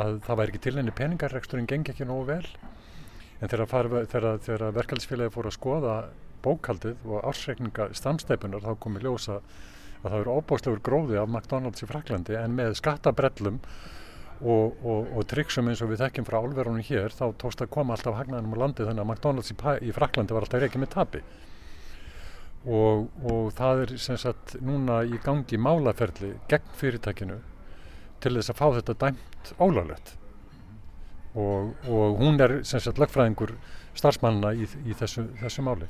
[0.00, 2.46] að það væri ekki til henni peningarreksturinn gengi ekki nógu vel
[3.40, 5.96] en þegar, verkefælsfélagi fór að skoða
[6.44, 9.40] bókaldið og ársreikninga stamsteipunar þá komi ljósa
[10.04, 13.60] að það eru óbáslegur gróði af McDonalds í Fraklandi en með skattabrellum
[14.44, 17.96] og, og, og triksum eins og við þekkjum frá álverunum hér þá tókst að koma
[17.96, 19.56] alltaf hagnaðinum á landi þannig að McDonalds í,
[19.88, 21.22] í Fraklandi var alltaf reykið með tapi.
[22.64, 27.40] Og, og það er sem sagt núna í gangi málaferli gegn fyrirtækinu
[28.24, 30.14] til þess að fá þetta dæmt ólálegt
[31.34, 33.54] og hún er sem sagt lögfræðingur
[33.98, 35.88] starfsmannina í, í þessu, þessu máli.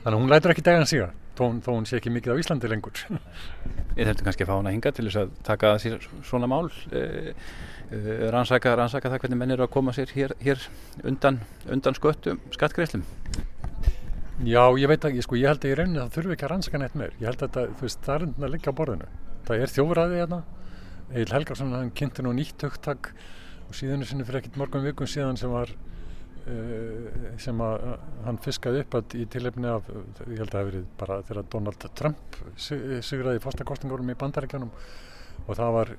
[0.00, 2.70] Þannig að hún lætur ekki degan síga þó, þó hún sé ekki mikið á Íslandi
[2.70, 3.02] lengur.
[3.98, 7.30] Ég þurfti kannski að fá hana hinga til þess að taka sér svona mál uh,
[7.90, 10.62] uh, rannsaka, rannsaka það hvernig menn eru að koma sér hér, hér
[11.04, 13.04] undan, undan sköttum skattgreiflum
[14.40, 16.78] Já, ég veit ekki, sko, ég held að í rauninni það þurfi ekki að rannsaka
[16.80, 19.08] neitt meir, ég held að það, veist, það er enn að liggja á borðinu,
[19.48, 20.38] það er þjófræði hérna,
[21.10, 23.10] Egil Helgarsson hann kynnti nú nýtt högtak
[23.70, 25.70] og síðan er sinni fyrir ekkit morgun vikum síðan sem var
[26.48, 27.82] Eh, sem að
[28.24, 29.88] hann fiskaði upp að í tilefni af,
[30.24, 34.70] ég held að það hef verið bara þegar Donald Trump sigraði fórstakostingurum í bandaríkjanum
[35.44, 35.92] og það var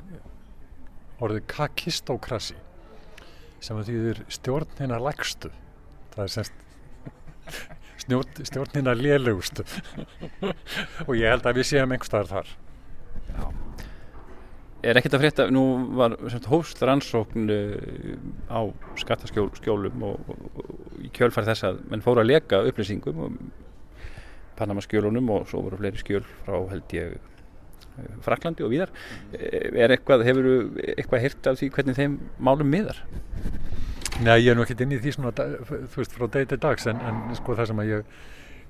[1.22, 2.57] orðið kakistokrasi
[3.61, 5.51] sem að þýðir stjórn hérna lægstu.
[6.15, 6.65] Það er semst
[8.07, 9.67] stjórn, stjórn hérna lélugustu
[11.07, 12.55] og ég held að við séum einhverstaðar þar
[14.82, 15.63] er ekkert að frétta, nú
[15.97, 16.15] var
[16.49, 17.73] hóst rannsókn uh,
[18.49, 18.61] á
[19.01, 23.38] skattaskjólum og, og, og í kjölfær þess að menn fóru að leka upplýsingum um
[24.57, 28.93] Panama skjólunum og svo voru fleiri skjöl frá held ég uh, Fraklandi og víðar
[29.38, 30.51] er eitthvað, hefur
[30.97, 33.01] eitthvað hirt af því hvernig þeim málum miðar?
[34.21, 35.32] Nei, ég er nú ekkert inn í því svona,
[35.65, 38.19] þú veist, frá degi til dags en, en sko það sem að ég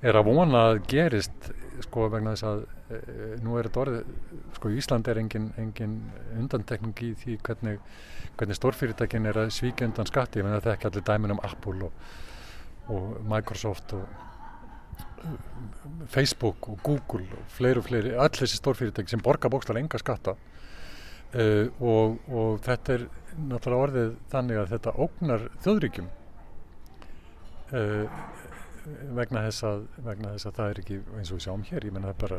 [0.02, 1.52] er að vona að gerist
[1.86, 2.98] sko vegna þess að e,
[3.42, 4.10] nú er þetta orðið,
[4.56, 5.94] sko Ísland er engin, engin
[6.38, 7.78] undantekning í því hvernig,
[8.38, 11.42] hvernig stórfyrirtækin er að svíkja undan skatti, ég menn að það ekki allir dæmin um
[11.46, 12.12] Apple og,
[12.92, 14.06] og Microsoft og
[16.10, 20.34] Facebook og Google og fleiri og fleiri, allir þessi stórfyrirtæki sem borgar bókstal enga skatta.
[21.32, 23.04] Uh, og, og þetta er
[23.38, 26.10] náttúrulega orðið þannig að þetta ógnar þjóðríkjum.
[27.72, 28.18] Uh,
[29.16, 31.96] vegna, þess að, vegna þess að það er ekki eins og við sjáum hér, ég
[31.96, 32.38] menna það er bara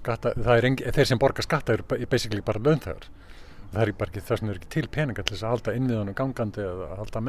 [0.00, 3.08] skatta, það er engi, þeir sem borga skatta eru ba- basically bara launþegar.
[3.70, 6.16] Það er bara ekki þess vegna er ekki til peninga til þess að halda innviðanum
[6.18, 7.22] gangandi eða að halda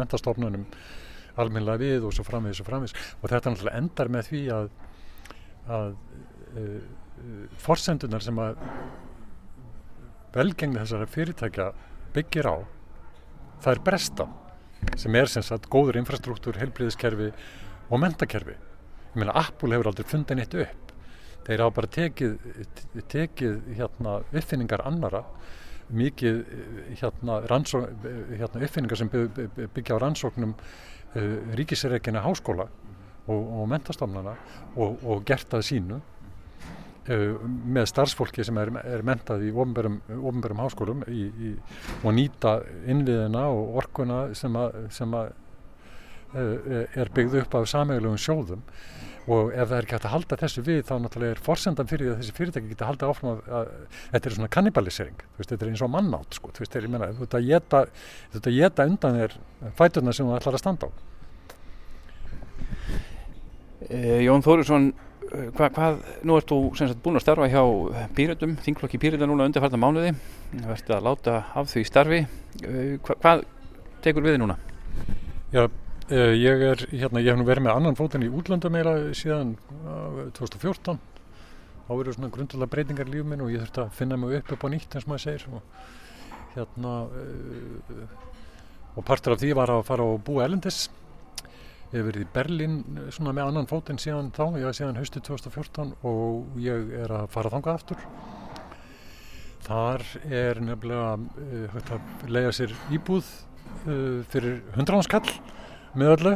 [0.00, 0.68] mentastofnunum
[1.40, 2.94] almennilega við og svo framvegis og framvegis.
[3.20, 4.70] Og þetta náttúrulega endar með því að
[5.70, 5.90] að
[6.56, 8.60] uh, uh, forsendunar sem að
[10.34, 11.66] velgengni þessara fyrirtækja
[12.14, 12.56] byggir á
[13.60, 14.26] það er bresta
[14.96, 17.30] sem er sem sagt góður infrastruktúr, heilbriðiskerfi
[17.90, 18.56] og mentakerfi
[19.10, 20.92] ég meina Apple hefur aldrei fundið neitt upp.
[21.46, 22.36] Þeir hafa bara tekið
[23.10, 25.24] tekið hérna uppfinningar annara
[25.90, 32.68] mikið eh, hérna, eh, hérna uppfinningar sem bygg, bygg- byggja á rannsóknum uh, ríkisreikina háskóla
[33.26, 34.36] og, og mentastofnana
[34.76, 35.98] og, og gert að sínu
[37.10, 41.52] með starfsfólki sem er, er mentað í ofnbærum háskólum í, í,
[42.04, 45.32] og nýta innviðina og orkuna sem, að, sem að,
[46.36, 48.62] uh, er byggð upp af sameigilegum sjóðum.
[49.30, 52.06] Og ef það er ekki hægt að halda þessu við þá náttúrulega er forsendan fyrir
[52.06, 53.68] því að þessi fyrirtæki geta haldið áfram að, að
[54.14, 55.20] þetta er svona kannibalisering.
[55.36, 57.46] Veist, þetta er eins og mannátt sko, þú veist, þeir, ég meina, þú ert að
[57.50, 59.36] geta að undan þér
[59.78, 60.90] fæturna sem þú ætlar að standa á.
[63.90, 64.90] Uh, Jón Þórisson,
[65.30, 67.62] hva, hvað, nú ert þú sem sagt búin að starfa hjá
[68.16, 70.14] Pírötum, þingflokki Píröta núna undirfarta mánuði,
[70.54, 72.20] þú ert að láta af því starfi,
[72.64, 73.44] uh, hva, hvað
[74.04, 74.58] tekur við núna?
[75.54, 75.66] Já,
[76.10, 79.54] ég er, hérna, ég hef nú verið með annan fótinn í útlöndum meira síðan
[79.84, 80.98] uh, 2014
[81.90, 84.52] þá verið svona grundalega breytingar í lífum minn og ég þurfti að finna mig upp
[84.54, 85.46] upp á nýtt eins og maður segir.
[85.50, 86.92] Og hérna
[88.94, 90.84] og partur af því var að fara og búa elendis
[91.90, 94.98] ég hef verið í Berlín eh, svona með annan fótinn síðan þá, ég var síðan
[95.00, 98.04] hausti 2014 og ég er að fara þangað aftur.
[99.66, 105.26] Þar er nefnilega uh, hægt að leiða sér íbúð uh, fyrir hundráðanskall
[105.98, 106.32] með öllu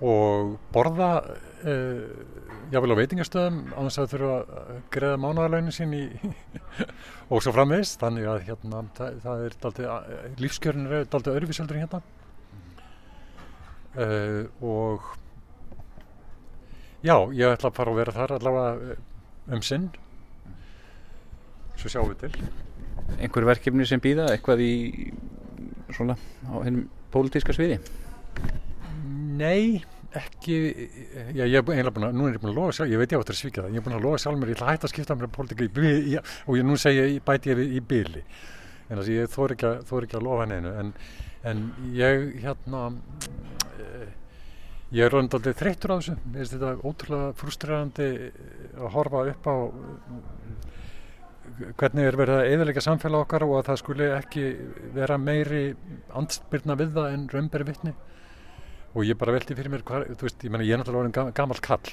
[0.00, 2.04] og borða uh,
[2.70, 6.04] jáfnvel á veitingastöðum á þess að þurfa að greiða mánaðalaunin sín í
[7.32, 7.96] og svo framvegis.
[8.00, 9.92] Þannig að hérna það, það er daldið,
[10.44, 12.04] lífskjörn er daldið öðruvíseldur hérna
[13.96, 15.08] uh, og
[17.02, 19.88] já, ég ætla að fara að vera þar allavega eh, um sinn.
[21.80, 22.50] Svo sjáum við til.
[23.20, 24.72] Einhver verkefni sem býða, eitthvað í
[25.96, 26.14] svona
[26.46, 27.80] á hennum pólitíska sviði?
[29.40, 29.80] Nei,
[30.14, 30.56] ekki,
[31.34, 33.10] já, ég búin- eiginlega búin að, nú er ég búin að lofa sjálf, ég veit
[33.14, 34.66] ég á þetta að svíkja það, ég er búin að lofa sjálf mér, ég ætla
[34.66, 37.50] að hætta að skipta mér um pólitíka í byli, og ég nú segja, ég bæti
[37.52, 38.22] ég við í byli,
[38.90, 40.92] en þess að ég þór ekki, að- þori ekki að lofa neinu, en,
[41.50, 41.62] en
[41.96, 43.69] ég, hérna, eh,
[44.90, 48.08] ég er rönd aldrei þreyttur á þessu, mér finnst þetta ótrúlega frustrerandi
[48.74, 50.40] að horfa upp á eh,
[51.78, 54.44] hvernig er verið að eðalega samfélag okkar og að það skuli ekki
[54.96, 55.62] vera meiri
[56.18, 57.92] andspyrna við það en raunberi vittni
[58.90, 61.14] og ég bara velti fyrir mér hvar, þú veist, ég, meni, ég er náttúrulega orðin
[61.18, 61.92] gam- gamall kall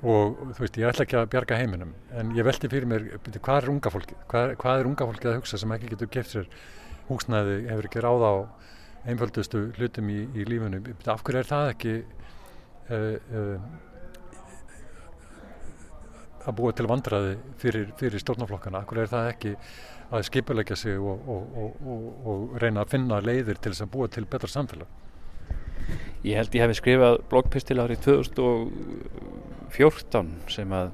[0.00, 3.42] og þú veist, ég ætla ekki að bjarga heiminum en ég velti fyrir mér, byrju,
[3.44, 4.20] hvað er unga fólkið?
[4.30, 6.46] Hvað, hvað er unga fólkið að hugsa sem ekki getur geft sér
[7.10, 8.34] húsnæði, hefur ekki ráð á
[9.08, 13.58] einföldustu hlutum í, í byrju, af hverju er það ekki uh, uh,
[16.48, 19.52] að búa til vandræði fyrir, fyrir stjórnaflokkana, af hverju er það ekki
[20.10, 21.98] að skipulegja sig og, og, og, og,
[22.62, 24.88] reyna að finna leiðir til þess að búa til betra samfélag?
[26.26, 30.86] Ég held ég hef skrifað bloggpistil árið 2014 sem að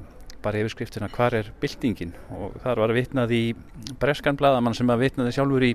[0.44, 2.12] bara yfirskriftina hvar er byltingin?
[2.36, 3.54] Og þar var vitnað í
[4.00, 5.72] breskan bladamann sem að vitnaði sjálfur í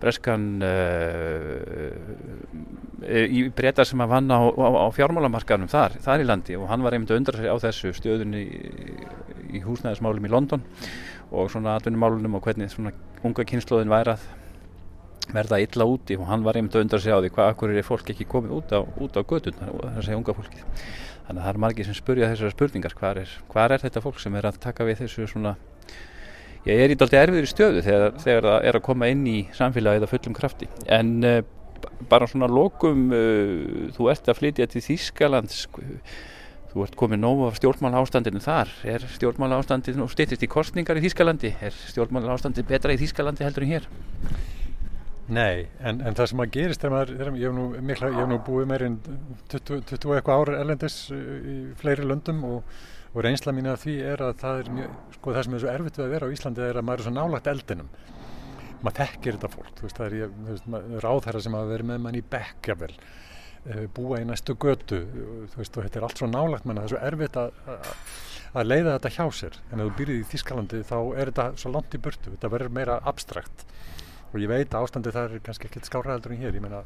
[0.00, 1.92] breskan uh,
[3.06, 6.56] í breyta sem að vann á, á, á fjármálamarkaðnum þar, þar í landi.
[6.58, 8.60] Og hann var einmitt að undra sig á þessu stöðunni í,
[9.56, 10.64] í húsnæðismálum í London
[11.30, 12.94] og svona atvinnumálunum og hvernig svona
[13.26, 14.26] unga kynnslóðin væri að
[15.34, 16.18] verða illa úti.
[16.18, 18.56] Og hann var einmitt að undra sig á því hvað akkur er fólk ekki komið
[18.58, 20.64] út á, á gödurnar og það segja unga fólkið.
[21.26, 22.94] Þannig að það er margir sem spurja þessara spurningar.
[22.98, 25.54] Hvað er, hvað er þetta fólk sem er að taka við þessu svona
[26.68, 29.38] ég er í daldi erfiður í stöðu þegar, þegar það er að koma inn í
[29.56, 30.68] samfélagið að fullum krafti.
[30.90, 31.38] En uh,
[32.10, 35.64] bara svona lokum uh, þú ert að flytja til Þýskalands
[36.70, 38.70] þú ert komið nóg af stjórnmála ástandinu þar.
[38.86, 41.50] Er stjórnmála ástandinu og stýttist í kostningar í Þýskalandi?
[41.66, 43.88] Er stjórnmála ástandinu betra í Þýskalandi heldur en hér?
[45.30, 48.30] Nei, en, en það sem að gerist er maður, ég hef nú, mikla, ég hef
[48.30, 48.96] nú búið meir en
[49.52, 52.80] 20, 20 eitthvað ára erlendis í fleiri löndum og,
[53.10, 55.70] og reynsla mín af því er að það er mjög, sko það sem er svo
[55.72, 57.88] erfitt að vera á Íslandi er að maður er svo nálagt eldinum.
[58.80, 60.68] Maður þekkir þetta fólk, veist það er veist,
[61.04, 65.00] ráðherra sem hafa verið með mann í bekk jável uh, búa í næstu götu
[65.56, 67.90] veist og þetta er allt svo nálagt menna það er svo erfitt að, að,
[68.54, 69.60] að leiða þetta hjá sér.
[69.68, 72.76] En ef þú byrjið í Þískalandi þá er þetta svo langt í burtu þetta verður
[72.78, 73.66] meira abstrakt.
[74.30, 76.84] Og ég veit að ástandi það er kannski ekkert skáraðaldur en hér meina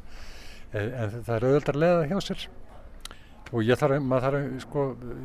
[0.73, 2.47] en, það er auðvöldar að leiða það hjá sér
[3.55, 4.81] og ég þarf, maður þarf sko,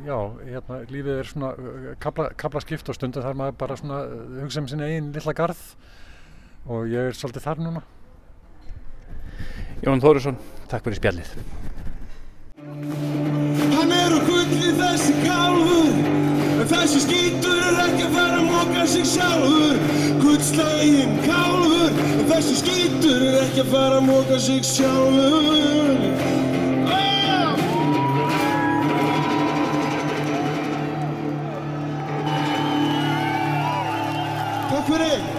[0.07, 0.17] já,
[0.47, 1.49] hérna, lífið er svona
[1.99, 3.97] kabla, kabla skipt og stundum þarf maður bara svona
[4.37, 5.59] hugsa um sinni einn lilla garð.
[6.71, 7.83] Og ég er svolítið þar núna.
[9.81, 10.39] Jón Þórisson,
[10.71, 11.35] takk fyrir spjallið.
[13.75, 15.95] Hann er á gulli þessi kálfur
[16.61, 19.79] En þessi skítur er ekki að fara að móka sig sjálfur.
[20.21, 26.30] Gullslegin kálfur En þessi skítur er ekki að fara að móka sig sjálfur
[34.91, 35.30] করে